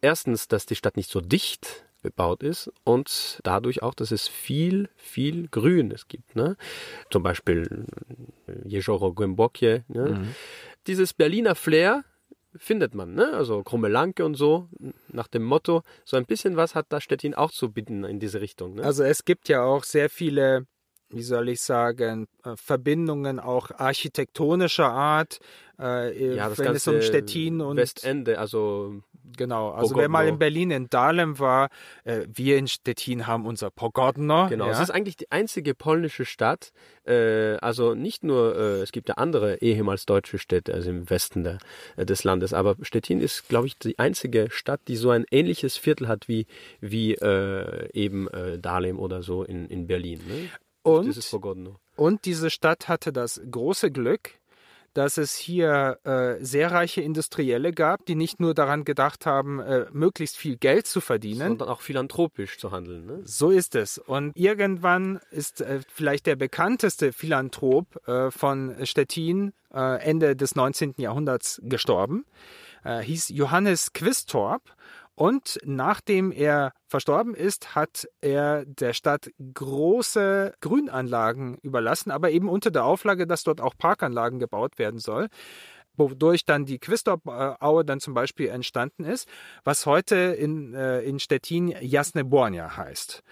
erstens, 0.00 0.48
dass 0.48 0.66
die 0.66 0.76
Stadt 0.76 0.96
nicht 0.96 1.10
so 1.10 1.20
dicht 1.20 1.84
bebaut 2.02 2.42
ist 2.42 2.70
und 2.84 3.40
dadurch 3.44 3.82
auch, 3.82 3.94
dass 3.94 4.10
es 4.10 4.28
viel, 4.28 4.88
viel 4.96 5.48
Grün 5.48 5.92
es 5.92 6.08
gibt. 6.08 6.34
Ne? 6.34 6.56
Zum 7.10 7.22
Beispiel 7.22 7.86
äh, 8.48 8.68
Jejoro 8.68 9.14
Gwembokje. 9.14 9.84
Ne? 9.88 10.08
Mhm. 10.08 10.34
Dieses 10.86 11.14
Berliner 11.14 11.54
Flair 11.54 12.04
findet 12.56 12.94
man, 12.94 13.14
ne? 13.14 13.32
also 13.32 13.62
Krummelanke 13.62 14.24
und 14.24 14.34
so, 14.34 14.68
nach 15.08 15.28
dem 15.28 15.44
Motto, 15.44 15.82
so 16.04 16.16
ein 16.16 16.26
bisschen 16.26 16.56
was 16.56 16.74
hat 16.74 16.86
da 16.90 17.00
Stettin 17.00 17.34
auch 17.34 17.50
zu 17.50 17.70
bieten 17.70 18.04
in 18.04 18.18
diese 18.18 18.40
Richtung. 18.40 18.74
Ne? 18.74 18.82
Also 18.82 19.04
es 19.04 19.24
gibt 19.24 19.48
ja 19.48 19.62
auch 19.62 19.84
sehr 19.84 20.10
viele 20.10 20.66
wie 21.12 21.22
soll 21.22 21.48
ich 21.48 21.60
sagen, 21.60 22.26
äh, 22.44 22.56
Verbindungen 22.56 23.38
auch 23.38 23.70
architektonischer 23.70 24.90
Art, 24.90 25.40
äh, 25.82 26.36
ja, 26.36 26.56
wenn 26.56 26.76
es 26.76 26.86
um 26.86 27.00
Stettin 27.02 27.60
und 27.60 27.76
Westende, 27.76 28.38
also 28.38 29.00
genau, 29.36 29.70
also 29.70 29.88
Pogodno. 29.88 30.00
wer 30.00 30.08
mal 30.08 30.28
in 30.28 30.38
Berlin 30.38 30.70
in 30.70 30.88
Dahlem 30.88 31.38
war, 31.38 31.70
äh, 32.04 32.26
wir 32.32 32.56
in 32.56 32.68
Stettin 32.68 33.26
haben 33.26 33.46
unser 33.46 33.70
Pogodno. 33.70 34.48
Genau, 34.48 34.66
ja. 34.66 34.72
es 34.72 34.80
ist 34.80 34.90
eigentlich 34.90 35.16
die 35.16 35.30
einzige 35.32 35.74
polnische 35.74 36.24
Stadt, 36.24 36.72
äh, 37.04 37.54
also 37.56 37.94
nicht 37.94 38.22
nur, 38.22 38.54
es 38.56 38.92
gibt 38.92 39.08
ja 39.08 39.16
andere 39.16 39.60
ehemals 39.60 40.06
deutsche 40.06 40.38
Städte, 40.38 40.72
also 40.72 40.90
im 40.90 41.10
Westen 41.10 41.42
der, 41.42 41.58
des 41.96 42.22
Landes, 42.22 42.52
aber 42.52 42.76
Stettin 42.82 43.20
ist, 43.20 43.48
glaube 43.48 43.66
ich, 43.66 43.76
die 43.76 43.98
einzige 43.98 44.48
Stadt, 44.50 44.80
die 44.86 44.96
so 44.96 45.10
ein 45.10 45.24
ähnliches 45.30 45.76
Viertel 45.76 46.06
hat 46.06 46.28
wie, 46.28 46.46
wie 46.80 47.14
eben 47.14 48.28
Dahlem 48.60 48.98
oder 48.98 49.22
so 49.22 49.42
in, 49.42 49.66
in 49.66 49.86
Berlin. 49.86 50.20
Ne? 50.28 50.48
Und, 50.82 51.16
und 51.96 52.24
diese 52.24 52.50
Stadt 52.50 52.88
hatte 52.88 53.12
das 53.12 53.40
große 53.50 53.90
Glück, 53.90 54.32
dass 54.94 55.16
es 55.16 55.34
hier 55.36 55.98
äh, 56.04 56.44
sehr 56.44 56.70
reiche 56.70 57.00
Industrielle 57.00 57.72
gab, 57.72 58.04
die 58.06 58.14
nicht 58.14 58.40
nur 58.40 58.54
daran 58.54 58.84
gedacht 58.84 59.26
haben, 59.26 59.60
äh, 59.60 59.86
möglichst 59.92 60.36
viel 60.36 60.56
Geld 60.56 60.86
zu 60.86 61.00
verdienen, 61.00 61.48
sondern 61.48 61.68
auch 61.68 61.80
philanthropisch 61.80 62.58
zu 62.58 62.72
handeln. 62.72 63.06
Ne? 63.06 63.20
So 63.24 63.50
ist 63.50 63.74
es. 63.74 63.98
Und 63.98 64.32
irgendwann 64.36 65.20
ist 65.30 65.60
äh, 65.60 65.80
vielleicht 65.88 66.26
der 66.26 66.36
bekannteste 66.36 67.12
Philanthrop 67.12 68.06
äh, 68.06 68.30
von 68.30 68.76
Stettin 68.84 69.52
äh, 69.72 70.02
Ende 70.02 70.36
des 70.36 70.54
19. 70.54 70.94
Jahrhunderts 70.98 71.60
gestorben. 71.64 72.26
Äh, 72.84 73.00
hieß 73.00 73.30
Johannes 73.30 73.92
Quistorp 73.92 74.62
und 75.22 75.60
nachdem 75.64 76.32
er 76.32 76.72
verstorben 76.88 77.36
ist, 77.36 77.76
hat 77.76 78.08
er 78.20 78.64
der 78.66 78.92
Stadt 78.92 79.30
große 79.54 80.52
Grünanlagen 80.60 81.58
überlassen, 81.62 82.10
aber 82.10 82.32
eben 82.32 82.48
unter 82.48 82.72
der 82.72 82.84
Auflage, 82.84 83.28
dass 83.28 83.44
dort 83.44 83.60
auch 83.60 83.74
Parkanlagen 83.78 84.40
gebaut 84.40 84.80
werden 84.80 84.98
soll 84.98 85.28
wodurch 85.94 86.44
dann 86.46 86.64
die 86.64 86.78
Quistorp-Aue 86.78 87.84
dann 87.84 88.00
zum 88.00 88.14
Beispiel 88.14 88.48
entstanden 88.48 89.04
ist, 89.04 89.28
was 89.62 89.84
heute 89.84 90.16
in, 90.16 90.72
äh, 90.72 91.02
in 91.02 91.20
Stettin 91.20 91.68
Jasne 91.68 92.24
Bornia 92.24 92.78
heißt. 92.78 93.22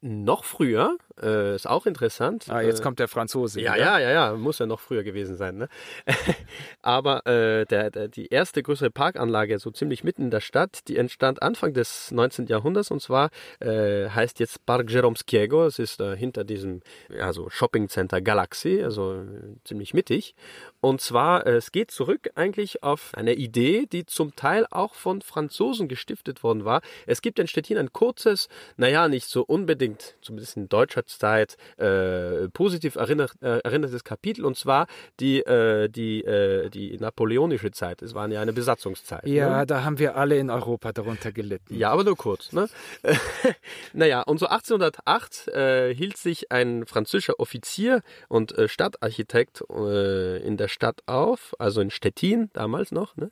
Noch 0.00 0.44
früher, 0.44 0.96
äh, 1.22 1.54
ist 1.54 1.68
auch 1.68 1.86
interessant. 1.86 2.46
Ah, 2.48 2.60
jetzt 2.60 2.80
äh, 2.80 2.82
kommt 2.82 2.98
der 2.98 3.08
Franzose. 3.08 3.60
Ja, 3.60 3.76
ja, 3.76 3.98
ja, 3.98 4.10
ja, 4.10 4.32
muss 4.34 4.58
ja 4.58 4.66
noch 4.66 4.80
früher 4.80 5.02
gewesen 5.02 5.36
sein. 5.36 5.56
Ne? 5.56 5.68
Aber 6.82 7.26
äh, 7.26 7.66
der, 7.66 7.90
der, 7.90 8.08
die 8.08 8.26
erste 8.28 8.62
größere 8.62 8.90
Parkanlage, 8.90 9.58
so 9.58 9.70
ziemlich 9.70 10.04
mitten 10.04 10.22
in 10.22 10.30
der 10.30 10.40
Stadt, 10.40 10.88
die 10.88 10.96
entstand 10.96 11.42
Anfang 11.42 11.74
des 11.74 12.10
19. 12.10 12.46
Jahrhunderts 12.46 12.90
und 12.90 13.00
zwar 13.02 13.30
äh, 13.60 14.08
heißt 14.08 14.40
jetzt 14.40 14.64
Park 14.66 14.90
Jeromskiego. 14.90 15.66
Es 15.66 15.78
ist 15.78 16.00
äh, 16.00 16.16
hinter 16.16 16.44
diesem 16.44 16.82
ja, 17.08 17.32
so 17.32 17.50
Shopping 17.50 17.88
Center 17.88 18.20
Galaxy, 18.20 18.82
also 18.82 19.14
äh, 19.14 19.56
ziemlich 19.64 19.94
mittig. 19.94 20.34
Und 20.80 21.00
zwar, 21.00 21.46
es 21.46 21.72
geht 21.72 21.90
zurück 21.90 22.30
eigentlich 22.34 22.82
auf 22.82 23.10
eine 23.14 23.34
Idee, 23.34 23.86
die 23.86 24.06
zum 24.06 24.34
Teil 24.34 24.66
auch 24.70 24.94
von 24.94 25.20
Franzosen 25.20 25.88
gestiftet 25.88 26.42
worden 26.42 26.64
war. 26.64 26.80
Es 27.06 27.20
gibt 27.20 27.38
in 27.38 27.46
Stettin 27.46 27.76
ein 27.76 27.92
kurzes, 27.92 28.48
naja, 28.76 29.08
nicht 29.08 29.28
so 29.28 29.42
unbedingt, 29.42 30.16
zumindest 30.22 30.56
in 30.56 30.68
deutscher 30.68 31.04
Zeit 31.18 31.56
äh, 31.76 32.48
positiv 32.48 32.96
erinnert, 32.96 33.32
äh, 33.42 33.58
erinnertes 33.58 34.04
Kapitel 34.04 34.44
und 34.44 34.56
zwar 34.56 34.86
die, 35.18 35.40
äh, 35.40 35.88
die, 35.88 36.22
äh, 36.24 36.70
die 36.70 36.96
napoleonische 36.98 37.70
Zeit. 37.70 38.02
Es 38.02 38.14
war 38.14 38.28
ja 38.28 38.40
eine 38.40 38.52
Besatzungszeit. 38.52 39.26
Ja, 39.26 39.58
ne? 39.58 39.66
da 39.66 39.84
haben 39.84 39.98
wir 39.98 40.16
alle 40.16 40.38
in 40.38 40.50
Europa 40.50 40.92
darunter 40.92 41.32
gelitten. 41.32 41.74
Ja, 41.74 41.90
aber 41.90 42.04
nur 42.04 42.16
kurz. 42.16 42.52
Ne? 42.52 42.68
naja, 43.92 44.22
und 44.22 44.38
so 44.38 44.46
1808 44.46 45.48
äh, 45.48 45.94
hielt 45.94 46.16
sich 46.16 46.52
ein 46.52 46.86
französischer 46.86 47.38
Offizier 47.38 48.02
und 48.28 48.56
äh, 48.56 48.68
Stadtarchitekt 48.68 49.62
äh, 49.70 50.38
in 50.38 50.56
der 50.56 50.68
Stadt 50.68 51.02
auf, 51.06 51.54
also 51.58 51.80
in 51.80 51.90
Stettin 51.90 52.50
damals 52.52 52.92
noch, 52.92 53.16
ne? 53.16 53.30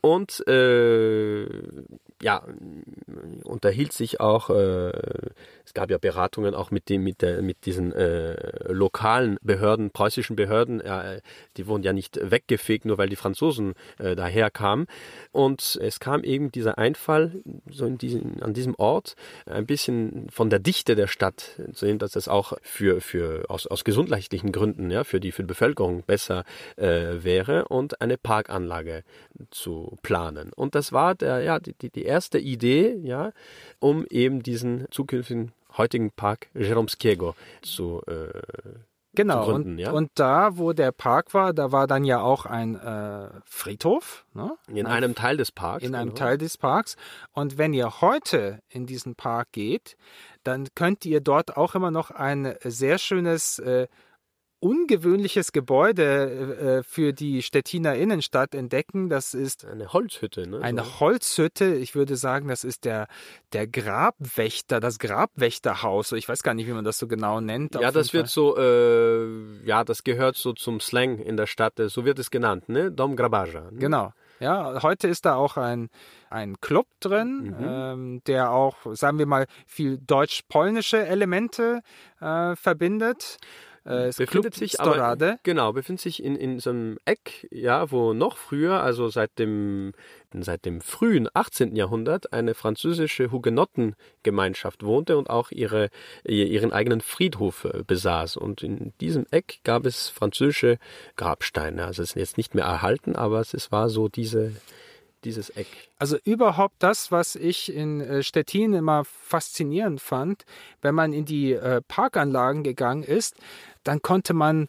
und 0.00 0.46
äh, 0.48 1.46
ja, 2.22 2.42
unterhielt 3.42 3.92
sich 3.92 4.20
auch, 4.20 4.48
äh, 4.48 4.92
es 5.64 5.74
gab 5.74 5.90
ja 5.90 5.98
Beratungen 5.98 6.54
auch 6.54 6.70
mit 6.70 6.88
dem, 6.88 7.02
mit 7.02 7.20
der, 7.20 7.42
mit 7.42 7.66
diesen 7.66 7.92
äh, 7.92 8.72
lokalen 8.72 9.38
Behörden, 9.42 9.90
preußischen 9.90 10.36
Behörden, 10.36 10.80
äh, 10.80 11.20
die 11.56 11.66
wurden 11.66 11.82
ja 11.82 11.92
nicht 11.92 12.18
weggefegt, 12.22 12.84
nur 12.84 12.96
weil 12.98 13.08
die 13.08 13.16
Franzosen 13.16 13.74
äh, 13.98 14.14
daher 14.14 14.50
kamen. 14.50 14.86
Und 15.32 15.78
es 15.82 15.98
kam 15.98 16.22
eben 16.22 16.52
dieser 16.52 16.78
Einfall, 16.78 17.42
so 17.68 17.86
in 17.86 17.98
diesen, 17.98 18.40
an 18.40 18.54
diesem 18.54 18.76
Ort, 18.76 19.16
ein 19.46 19.66
bisschen 19.66 20.30
von 20.30 20.48
der 20.48 20.60
Dichte 20.60 20.94
der 20.94 21.08
Stadt 21.08 21.60
zu 21.72 21.86
sehen, 21.86 21.98
dass 21.98 22.12
das 22.12 22.28
auch 22.28 22.52
für, 22.62 23.00
für 23.00 23.50
aus, 23.50 23.66
aus 23.66 23.82
gesundheitlichen 23.82 24.52
Gründen, 24.52 24.90
ja, 24.92 25.02
für 25.02 25.18
die, 25.18 25.32
für 25.32 25.42
die 25.42 25.48
Bevölkerung 25.48 26.04
besser 26.04 26.44
äh, 26.76 27.24
wäre 27.24 27.64
und 27.64 28.00
eine 28.00 28.16
Parkanlage 28.16 29.02
zu 29.50 29.98
planen. 30.02 30.52
Und 30.52 30.76
das 30.76 30.92
war 30.92 31.16
der, 31.16 31.42
ja, 31.42 31.58
die, 31.58 31.74
die 31.90 32.11
erste 32.12 32.38
Idee, 32.38 32.94
ja, 33.02 33.32
um 33.80 34.06
eben 34.10 34.42
diesen 34.42 34.86
zukünftigen 34.90 35.52
heutigen 35.76 36.10
Park 36.10 36.48
Jeromskiego 36.54 37.34
zu 37.62 38.02
äh, 38.06 38.30
Genau, 39.14 39.44
gründen, 39.44 39.72
und, 39.72 39.78
ja? 39.78 39.92
und 39.92 40.10
da, 40.14 40.56
wo 40.56 40.72
der 40.72 40.90
Park 40.90 41.34
war, 41.34 41.52
da 41.52 41.70
war 41.70 41.86
dann 41.86 42.04
ja 42.04 42.22
auch 42.22 42.46
ein 42.46 42.76
äh, 42.76 43.28
Friedhof. 43.44 44.24
Ne? 44.32 44.56
In 44.68 44.86
ein, 44.86 44.92
einem 44.92 45.14
Teil 45.14 45.36
des 45.36 45.52
Parks. 45.52 45.82
In 45.82 45.90
genau. 45.90 46.00
einem 46.00 46.14
Teil 46.14 46.38
des 46.38 46.56
Parks. 46.56 46.96
Und 47.32 47.58
wenn 47.58 47.74
ihr 47.74 48.00
heute 48.00 48.60
in 48.70 48.86
diesen 48.86 49.14
Park 49.14 49.52
geht, 49.52 49.96
dann 50.44 50.68
könnt 50.74 51.04
ihr 51.04 51.20
dort 51.20 51.58
auch 51.58 51.74
immer 51.74 51.90
noch 51.90 52.10
ein 52.10 52.54
sehr 52.64 52.96
schönes 52.96 53.58
äh, 53.58 53.86
ungewöhnliches 54.62 55.50
Gebäude 55.50 56.78
äh, 56.78 56.82
für 56.84 57.12
die 57.12 57.42
Stettiner 57.42 57.96
Innenstadt 57.96 58.54
entdecken. 58.54 59.08
Das 59.08 59.34
ist 59.34 59.64
eine 59.64 59.92
Holzhütte. 59.92 60.48
Ne? 60.48 60.60
Eine. 60.62 61.00
Holzhütte. 61.00 61.74
Ich 61.74 61.96
würde 61.96 62.16
sagen, 62.16 62.46
das 62.46 62.62
ist 62.62 62.84
der, 62.84 63.08
der 63.52 63.66
Grabwächter, 63.66 64.78
das 64.78 65.00
Grabwächterhaus. 65.00 66.12
Ich 66.12 66.28
weiß 66.28 66.44
gar 66.44 66.54
nicht, 66.54 66.68
wie 66.68 66.72
man 66.72 66.84
das 66.84 66.98
so 66.98 67.08
genau 67.08 67.40
nennt. 67.40 67.74
Ja, 67.74 67.90
das 67.90 68.12
wird 68.12 68.30
Fall. 68.30 68.32
so, 68.32 68.56
äh, 68.56 69.66
ja, 69.66 69.82
das 69.82 70.04
gehört 70.04 70.36
so 70.36 70.52
zum 70.52 70.78
Slang 70.78 71.18
in 71.18 71.36
der 71.36 71.46
Stadt. 71.46 71.74
So 71.76 72.04
wird 72.04 72.20
es 72.20 72.30
genannt, 72.30 72.68
ne? 72.68 72.92
Dom 72.92 73.16
Grabaja. 73.16 73.70
Ne? 73.72 73.78
Genau. 73.78 74.12
Ja, 74.38 74.82
heute 74.82 75.08
ist 75.08 75.24
da 75.24 75.36
auch 75.36 75.56
ein, 75.56 75.88
ein 76.28 76.60
Club 76.60 76.86
drin, 77.00 77.54
mhm. 77.58 77.64
ähm, 77.64 78.22
der 78.26 78.50
auch, 78.50 78.76
sagen 78.94 79.18
wir 79.18 79.26
mal, 79.26 79.46
viel 79.66 79.98
deutsch-polnische 79.98 81.04
Elemente 81.04 81.80
äh, 82.20 82.56
verbindet. 82.56 83.38
Äh, 83.84 84.08
es 84.08 84.16
befindet 84.16 84.54
sich 84.54 84.80
aber, 84.80 85.38
genau, 85.42 85.72
befindet 85.72 86.02
sich 86.02 86.22
in, 86.22 86.36
in 86.36 86.60
so 86.60 86.70
einem 86.70 86.98
Eck, 87.04 87.48
ja, 87.50 87.90
wo 87.90 88.12
noch 88.12 88.36
früher, 88.36 88.82
also 88.82 89.08
seit 89.08 89.38
dem, 89.38 89.92
seit 90.32 90.64
dem 90.64 90.80
frühen 90.80 91.28
18. 91.34 91.74
Jahrhundert, 91.74 92.32
eine 92.32 92.54
französische 92.54 93.32
Hugenottengemeinschaft 93.32 94.84
wohnte 94.84 95.18
und 95.18 95.30
auch 95.30 95.50
ihre, 95.50 95.90
ihren 96.24 96.72
eigenen 96.72 97.00
Friedhof 97.00 97.64
äh, 97.64 97.82
besaß. 97.84 98.36
Und 98.36 98.62
in 98.62 98.92
diesem 99.00 99.26
Eck 99.30 99.60
gab 99.64 99.84
es 99.84 100.08
französische 100.08 100.78
Grabsteine. 101.16 101.84
Also 101.84 102.02
es 102.02 102.10
sind 102.10 102.20
jetzt 102.20 102.36
nicht 102.36 102.54
mehr 102.54 102.64
erhalten, 102.64 103.16
aber 103.16 103.40
es 103.40 103.72
war 103.72 103.88
so 103.88 104.08
diese, 104.08 104.52
dieses 105.24 105.50
Eck. 105.50 105.66
Also 105.98 106.16
überhaupt 106.24 106.76
das, 106.80 107.10
was 107.10 107.36
ich 107.36 107.72
in 107.72 108.00
äh, 108.00 108.22
Stettin 108.22 108.74
immer 108.74 109.04
faszinierend 109.04 110.00
fand, 110.00 110.44
wenn 110.80 110.94
man 110.94 111.12
in 111.12 111.24
die 111.24 111.52
äh, 111.52 111.80
Parkanlagen 111.86 112.62
gegangen 112.62 113.02
ist, 113.02 113.36
dann 113.84 114.02
konnte 114.02 114.34
man 114.34 114.68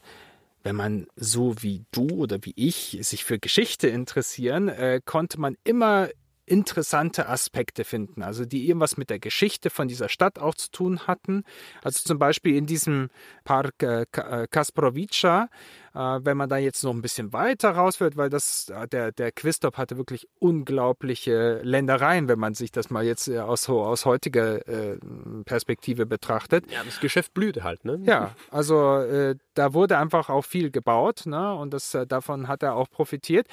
wenn 0.65 0.77
man 0.77 1.07
so 1.17 1.61
wie 1.61 1.83
du 1.91 2.07
oder 2.09 2.37
wie 2.41 2.53
ich 2.55 2.97
sich 3.01 3.25
für 3.25 3.37
Geschichte 3.37 3.89
interessieren, 3.89 4.69
äh, 4.69 5.01
konnte 5.03 5.37
man 5.37 5.57
immer 5.65 6.07
interessante 6.45 7.29
Aspekte 7.29 7.83
finden, 7.83 8.21
also 8.21 8.45
die 8.45 8.67
irgendwas 8.67 8.97
mit 8.97 9.09
der 9.09 9.19
Geschichte 9.19 9.69
von 9.69 9.87
dieser 9.87 10.09
Stadt 10.09 10.39
auch 10.39 10.55
zu 10.55 10.71
tun 10.71 11.07
hatten. 11.07 11.43
Also 11.83 12.01
zum 12.03 12.19
Beispiel 12.19 12.55
in 12.55 12.65
diesem 12.65 13.09
Park 13.45 13.81
äh, 13.81 14.01
äh 14.01 14.47
Kasprovica, 14.47 15.49
äh, 15.93 15.99
wenn 15.99 16.35
man 16.35 16.49
da 16.49 16.57
jetzt 16.57 16.83
noch 16.83 16.93
ein 16.93 17.01
bisschen 17.01 17.31
weiter 17.31 17.71
raus 17.71 18.01
wird, 18.01 18.17
weil 18.17 18.29
das 18.29 18.69
äh, 18.69 18.87
der 18.89 19.13
der 19.13 19.31
Quistop 19.31 19.77
hatte 19.77 19.97
wirklich 19.97 20.27
unglaubliche 20.39 21.61
Ländereien, 21.63 22.27
wenn 22.27 22.39
man 22.39 22.55
sich 22.55 22.71
das 22.71 22.89
mal 22.89 23.05
jetzt 23.05 23.29
äh, 23.29 23.39
aus 23.39 23.69
aus 23.69 24.05
heutiger 24.05 24.67
äh, 24.67 24.97
Perspektive 25.45 26.05
betrachtet. 26.05 26.69
Ja, 26.69 26.83
das 26.83 26.99
Geschäft 26.99 27.33
blühte 27.33 27.63
halt, 27.63 27.85
ne? 27.85 28.01
Ja, 28.03 28.35
also 28.51 28.97
äh, 28.97 29.35
da 29.53 29.73
wurde 29.73 29.97
einfach 29.97 30.29
auch 30.29 30.43
viel 30.43 30.71
gebaut, 30.71 31.25
ne? 31.25 31.53
Und 31.55 31.73
das 31.73 31.97
davon 32.07 32.49
hat 32.49 32.63
er 32.63 32.75
auch 32.75 32.89
profitiert. 32.89 33.47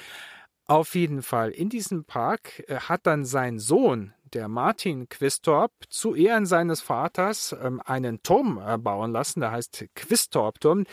Auf 0.71 0.95
jeden 0.95 1.21
Fall. 1.21 1.49
In 1.51 1.67
diesem 1.67 2.05
Park 2.05 2.63
äh, 2.69 2.77
hat 2.77 3.05
dann 3.05 3.25
sein 3.25 3.59
Sohn, 3.59 4.13
der 4.31 4.47
Martin 4.47 5.09
Quistorp, 5.09 5.73
zu 5.89 6.15
Ehren 6.15 6.45
seines 6.45 6.79
Vaters 6.79 7.53
ähm, 7.61 7.81
einen 7.83 8.23
Turm 8.23 8.57
äh, 8.65 8.77
bauen 8.77 9.11
lassen, 9.11 9.41
der 9.41 9.51
heißt 9.51 9.87
Quistorp-Turm. 9.95 10.85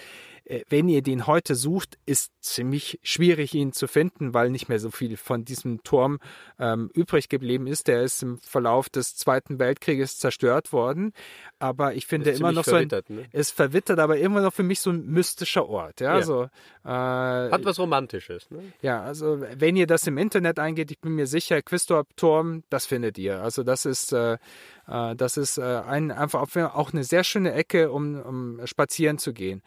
Äh, 0.48 0.62
wenn 0.68 0.88
ihr 0.88 1.02
den 1.02 1.26
heute 1.26 1.54
sucht, 1.54 1.98
ist 2.06 2.32
ziemlich 2.40 2.98
schwierig, 3.02 3.54
ihn 3.54 3.72
zu 3.72 3.86
finden, 3.86 4.34
weil 4.34 4.50
nicht 4.50 4.68
mehr 4.68 4.78
so 4.78 4.90
viel 4.90 5.16
von 5.16 5.44
diesem 5.44 5.82
Turm 5.82 6.18
ähm, 6.58 6.90
übrig 6.94 7.28
geblieben 7.28 7.66
ist. 7.66 7.86
Der 7.86 8.02
ist 8.02 8.22
im 8.22 8.38
Verlauf 8.38 8.88
des 8.88 9.14
Zweiten 9.16 9.58
Weltkrieges 9.58 10.18
zerstört 10.18 10.72
worden. 10.72 11.12
Aber 11.58 11.94
ich 11.94 12.06
finde 12.06 12.30
immer 12.30 12.52
noch 12.52 12.64
so 12.64 12.76
ein, 12.76 12.88
ne? 13.08 13.26
ist 13.32 13.52
verwittert, 13.52 13.98
aber 13.98 14.18
immer 14.18 14.40
noch 14.40 14.54
für 14.54 14.62
mich 14.62 14.80
so 14.80 14.90
ein 14.90 15.06
mystischer 15.06 15.68
Ort. 15.68 16.00
Ja, 16.00 16.10
ja. 16.10 16.14
Also, 16.14 16.44
äh, 16.84 16.88
Hat 16.88 17.64
was 17.64 17.78
Romantisches. 17.78 18.50
Ne? 18.50 18.72
Ja, 18.80 19.02
also 19.02 19.40
wenn 19.56 19.76
ihr 19.76 19.86
das 19.86 20.06
im 20.06 20.16
Internet 20.16 20.58
eingeht, 20.58 20.90
ich 20.90 20.98
bin 20.98 21.14
mir 21.14 21.26
sicher, 21.26 21.60
Quistorp 21.62 22.16
Turm, 22.16 22.62
das 22.70 22.86
findet 22.86 23.18
ihr. 23.18 23.42
Also 23.42 23.62
das 23.62 23.84
ist, 23.84 24.12
äh, 24.12 24.38
äh 24.86 25.14
das 25.14 25.36
ist 25.36 25.58
äh, 25.58 25.62
ein, 25.62 26.10
einfach 26.10 26.46
auch 26.56 26.92
eine 26.92 27.04
sehr 27.04 27.24
schöne 27.24 27.52
Ecke, 27.52 27.92
um, 27.92 28.20
um 28.22 28.66
spazieren 28.66 29.18
zu 29.18 29.32
gehen. 29.32 29.62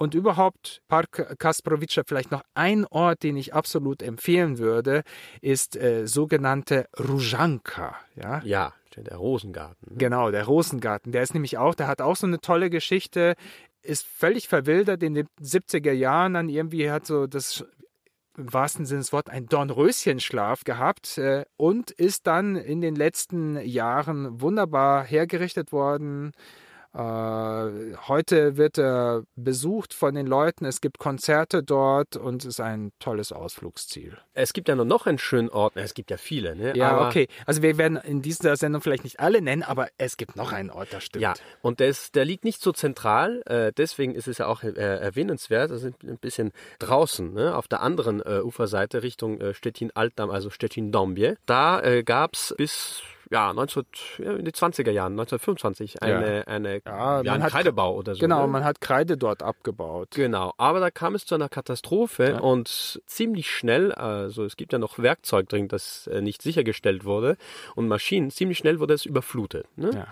Und 0.00 0.14
überhaupt 0.14 0.80
Park 0.88 1.36
Kasprovica, 1.38 2.04
vielleicht 2.06 2.30
noch 2.30 2.40
ein 2.54 2.86
Ort, 2.86 3.22
den 3.22 3.36
ich 3.36 3.52
absolut 3.52 4.02
empfehlen 4.02 4.56
würde, 4.56 5.02
ist 5.42 5.76
äh, 5.76 6.06
sogenannte 6.06 6.86
Rujanka. 6.98 7.96
Ja, 8.16 8.40
ja 8.42 8.72
der 8.96 9.18
Rosengarten. 9.18 9.88
Ne? 9.90 9.98
Genau, 9.98 10.30
der 10.30 10.44
Rosengarten. 10.44 11.12
Der 11.12 11.22
ist 11.22 11.34
nämlich 11.34 11.58
auch, 11.58 11.74
der 11.74 11.86
hat 11.86 12.00
auch 12.00 12.16
so 12.16 12.26
eine 12.26 12.40
tolle 12.40 12.70
Geschichte, 12.70 13.34
ist 13.82 14.06
völlig 14.06 14.48
verwildert 14.48 15.02
in 15.02 15.12
den 15.12 15.28
70er 15.38 15.92
Jahren 15.92 16.32
dann 16.32 16.48
irgendwie 16.48 16.90
hat 16.90 17.04
so 17.04 17.26
das 17.26 17.66
im 18.38 18.50
wahrsten 18.54 18.86
Sinne 18.86 19.00
des 19.00 19.12
Wortes 19.12 19.34
ein 19.34 19.48
Dornröschenschlaf 19.48 20.64
gehabt 20.64 21.18
äh, 21.18 21.44
und 21.58 21.90
ist 21.90 22.26
dann 22.26 22.56
in 22.56 22.80
den 22.80 22.94
letzten 22.94 23.60
Jahren 23.60 24.40
wunderbar 24.40 25.04
hergerichtet 25.04 25.72
worden. 25.72 26.32
Äh, 26.92 26.98
heute 26.98 28.56
wird 28.56 28.76
er 28.76 29.22
besucht 29.36 29.94
von 29.94 30.14
den 30.14 30.26
Leuten, 30.26 30.64
es 30.64 30.80
gibt 30.80 30.98
Konzerte 30.98 31.62
dort 31.62 32.16
und 32.16 32.42
es 32.42 32.48
ist 32.48 32.60
ein 32.60 32.90
tolles 32.98 33.30
Ausflugsziel. 33.30 34.18
Es 34.34 34.52
gibt 34.52 34.68
ja 34.68 34.74
noch 34.74 35.06
einen 35.06 35.18
schönen 35.18 35.50
Ort, 35.50 35.76
es 35.76 35.94
gibt 35.94 36.10
ja 36.10 36.16
viele. 36.16 36.56
Ne? 36.56 36.76
Ja, 36.76 36.90
aber 36.90 37.06
okay. 37.06 37.28
Also 37.46 37.62
wir 37.62 37.78
werden 37.78 37.96
in 37.96 38.22
dieser 38.22 38.56
Sendung 38.56 38.82
vielleicht 38.82 39.04
nicht 39.04 39.20
alle 39.20 39.40
nennen, 39.40 39.62
aber 39.62 39.88
es 39.98 40.16
gibt 40.16 40.34
noch 40.34 40.52
einen 40.52 40.70
Ort, 40.70 40.88
das 40.92 41.04
stimmt. 41.04 41.22
Ja, 41.22 41.34
und 41.62 41.78
das, 41.78 42.10
der 42.10 42.24
liegt 42.24 42.44
nicht 42.44 42.60
so 42.60 42.72
zentral, 42.72 43.42
äh, 43.46 43.72
deswegen 43.76 44.16
ist 44.16 44.26
es 44.26 44.38
ja 44.38 44.46
auch 44.46 44.64
äh, 44.64 44.72
erwähnenswert, 44.72 45.70
das 45.70 45.84
ist 45.84 46.02
ein 46.02 46.18
bisschen 46.18 46.50
draußen, 46.80 47.32
ne? 47.32 47.56
auf 47.56 47.68
der 47.68 47.82
anderen 47.82 48.20
Uferseite 48.20 49.02
Richtung 49.02 49.40
Stettin-Altdam, 49.52 50.30
also 50.30 50.50
Stettin-Dombje. 50.50 51.36
Da 51.46 52.02
gab 52.02 52.34
es 52.34 52.54
bis 52.56 53.02
ja, 53.30 53.52
19, 53.52 53.84
ja, 54.18 54.32
in 54.32 54.44
den 54.44 54.52
20er 54.52 54.90
Jahren, 54.90 55.12
1925, 55.12 56.02
eine, 56.02 56.38
ja. 56.38 56.44
eine, 56.46 56.80
ja, 56.84 57.22
ja 57.22 57.32
ein 57.32 57.42
hat, 57.42 57.52
Kreidebau 57.52 57.96
oder 57.96 58.14
so. 58.14 58.20
Genau, 58.20 58.42
ne? 58.42 58.48
man 58.48 58.64
hat 58.64 58.80
Kreide 58.80 59.16
dort 59.16 59.42
abgebaut. 59.42 60.08
Genau, 60.12 60.52
aber 60.58 60.80
da 60.80 60.90
kam 60.90 61.14
es 61.14 61.24
zu 61.24 61.36
einer 61.36 61.48
Katastrophe 61.48 62.30
ja. 62.30 62.40
und 62.40 63.00
ziemlich 63.06 63.50
schnell, 63.50 63.92
also 63.92 64.44
es 64.44 64.56
gibt 64.56 64.72
ja 64.72 64.78
noch 64.78 64.98
Werkzeug 64.98 65.48
drin, 65.48 65.68
das 65.68 66.08
äh, 66.08 66.20
nicht 66.20 66.42
sichergestellt 66.42 67.04
wurde 67.04 67.36
und 67.76 67.86
Maschinen, 67.86 68.30
ziemlich 68.30 68.58
schnell 68.58 68.80
wurde 68.80 68.94
es 68.94 69.06
überflutet. 69.06 69.66
Ne? 69.76 69.90
Ja. 69.94 70.06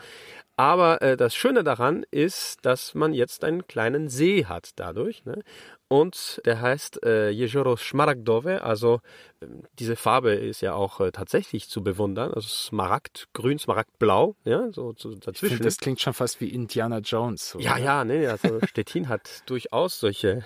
Aber 0.58 1.02
äh, 1.02 1.16
das 1.16 1.36
Schöne 1.36 1.62
daran 1.62 2.04
ist, 2.10 2.64
dass 2.66 2.94
man 2.96 3.12
jetzt 3.12 3.44
einen 3.44 3.68
kleinen 3.68 4.08
See 4.08 4.44
hat 4.44 4.70
dadurch. 4.74 5.24
Ne? 5.24 5.44
Und 5.88 6.42
der 6.44 6.60
heißt 6.60 7.02
äh, 7.02 7.30
Jezioro 7.30 7.74
Szmaragdowe, 7.74 8.62
also 8.62 9.00
äh, 9.40 9.46
diese 9.78 9.96
Farbe 9.96 10.34
ist 10.34 10.60
ja 10.60 10.74
auch 10.74 11.00
äh, 11.00 11.12
tatsächlich 11.12 11.70
zu 11.70 11.82
bewundern, 11.82 12.34
also 12.34 12.46
Smaragdgrün, 12.46 13.58
Smaragdblau, 13.58 14.36
ja, 14.44 14.70
so, 14.70 14.94
so 14.98 15.14
dazwischen. 15.14 15.46
Ich 15.46 15.52
finde, 15.52 15.64
das 15.64 15.78
klingt 15.78 16.02
schon 16.02 16.12
fast 16.12 16.42
wie 16.42 16.48
Indiana 16.50 16.98
Jones. 16.98 17.54
Oder? 17.54 17.64
Ja, 17.64 17.78
ja, 17.78 18.04
nee, 18.04 18.26
also 18.26 18.60
Stettin 18.66 19.08
hat 19.08 19.42
durchaus 19.46 19.98
solche, 19.98 20.44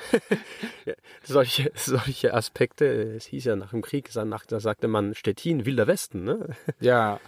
solche, 1.24 1.72
solche 1.74 2.34
Aspekte. 2.34 2.84
Es 2.84 3.26
hieß 3.26 3.46
ja 3.46 3.56
nach 3.56 3.70
dem 3.70 3.82
Krieg, 3.82 4.10
da 4.12 4.60
sagte 4.60 4.86
man 4.86 5.12
Stettin, 5.16 5.66
Wilder 5.66 5.88
Westen, 5.88 6.22
ne? 6.22 6.50
Ja, 6.80 7.18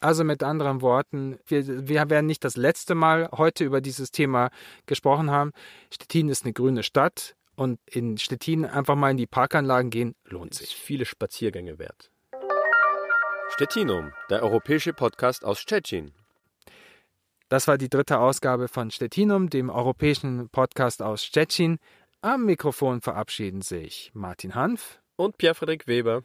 also 0.00 0.24
mit 0.24 0.42
anderen 0.42 0.82
Worten, 0.82 1.38
wir, 1.46 1.88
wir 1.88 2.10
werden 2.10 2.26
nicht 2.26 2.44
das 2.44 2.56
letzte 2.56 2.96
Mal 2.96 3.28
heute 3.32 3.62
über 3.64 3.80
dieses 3.80 4.10
Thema 4.10 4.50
gesprochen 4.86 5.30
haben. 5.30 5.52
Stettin 5.92 6.28
ist 6.28 6.44
eine 6.44 6.52
grüne 6.52 6.82
Stadt 6.82 7.36
und 7.56 7.78
in 7.86 8.18
Stettin 8.18 8.64
einfach 8.64 8.94
mal 8.94 9.10
in 9.10 9.16
die 9.16 9.26
Parkanlagen 9.26 9.90
gehen, 9.90 10.14
lohnt 10.24 10.54
sich. 10.54 10.76
Viele 10.76 11.04
Spaziergänge 11.04 11.78
wert. 11.78 12.10
Stettinum, 13.50 14.12
der 14.30 14.42
europäische 14.42 14.92
Podcast 14.92 15.44
aus 15.44 15.60
Stettin. 15.60 16.12
Das 17.48 17.68
war 17.68 17.78
die 17.78 17.88
dritte 17.88 18.18
Ausgabe 18.18 18.68
von 18.68 18.90
Stettinum, 18.90 19.50
dem 19.50 19.70
europäischen 19.70 20.48
Podcast 20.48 21.02
aus 21.02 21.24
Stettin. 21.24 21.78
Am 22.20 22.46
Mikrofon 22.46 23.00
verabschieden 23.00 23.62
sich 23.62 24.10
Martin 24.14 24.54
Hanf 24.54 25.00
und 25.16 25.38
Pierre-Frederik 25.38 25.86
Weber. 25.86 26.22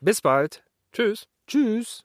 Bis 0.00 0.20
bald. 0.20 0.64
Tschüss. 0.92 1.28
Tschüss. 1.46 2.04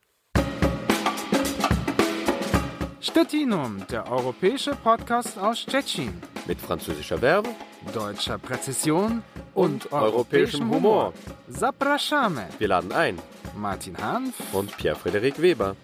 Stettinum, 3.08 3.88
der 3.90 4.12
europäische 4.12 4.72
Podcast 4.76 5.38
aus 5.38 5.60
Stettin. 5.60 6.22
Mit 6.46 6.60
französischer 6.60 7.22
Werbung, 7.22 7.56
deutscher 7.94 8.38
Präzision 8.38 9.24
und, 9.54 9.86
und 9.86 9.94
europäischem 9.94 10.70
Humor. 10.70 11.14
Zapraszamy. 11.50 12.44
Wir 12.60 12.68
laden 12.68 12.92
ein. 12.92 13.18
Martin 13.56 13.98
Hanf 13.98 14.36
und 14.52 14.76
Pierre-Frederik 14.76 15.42
Weber. 15.42 15.78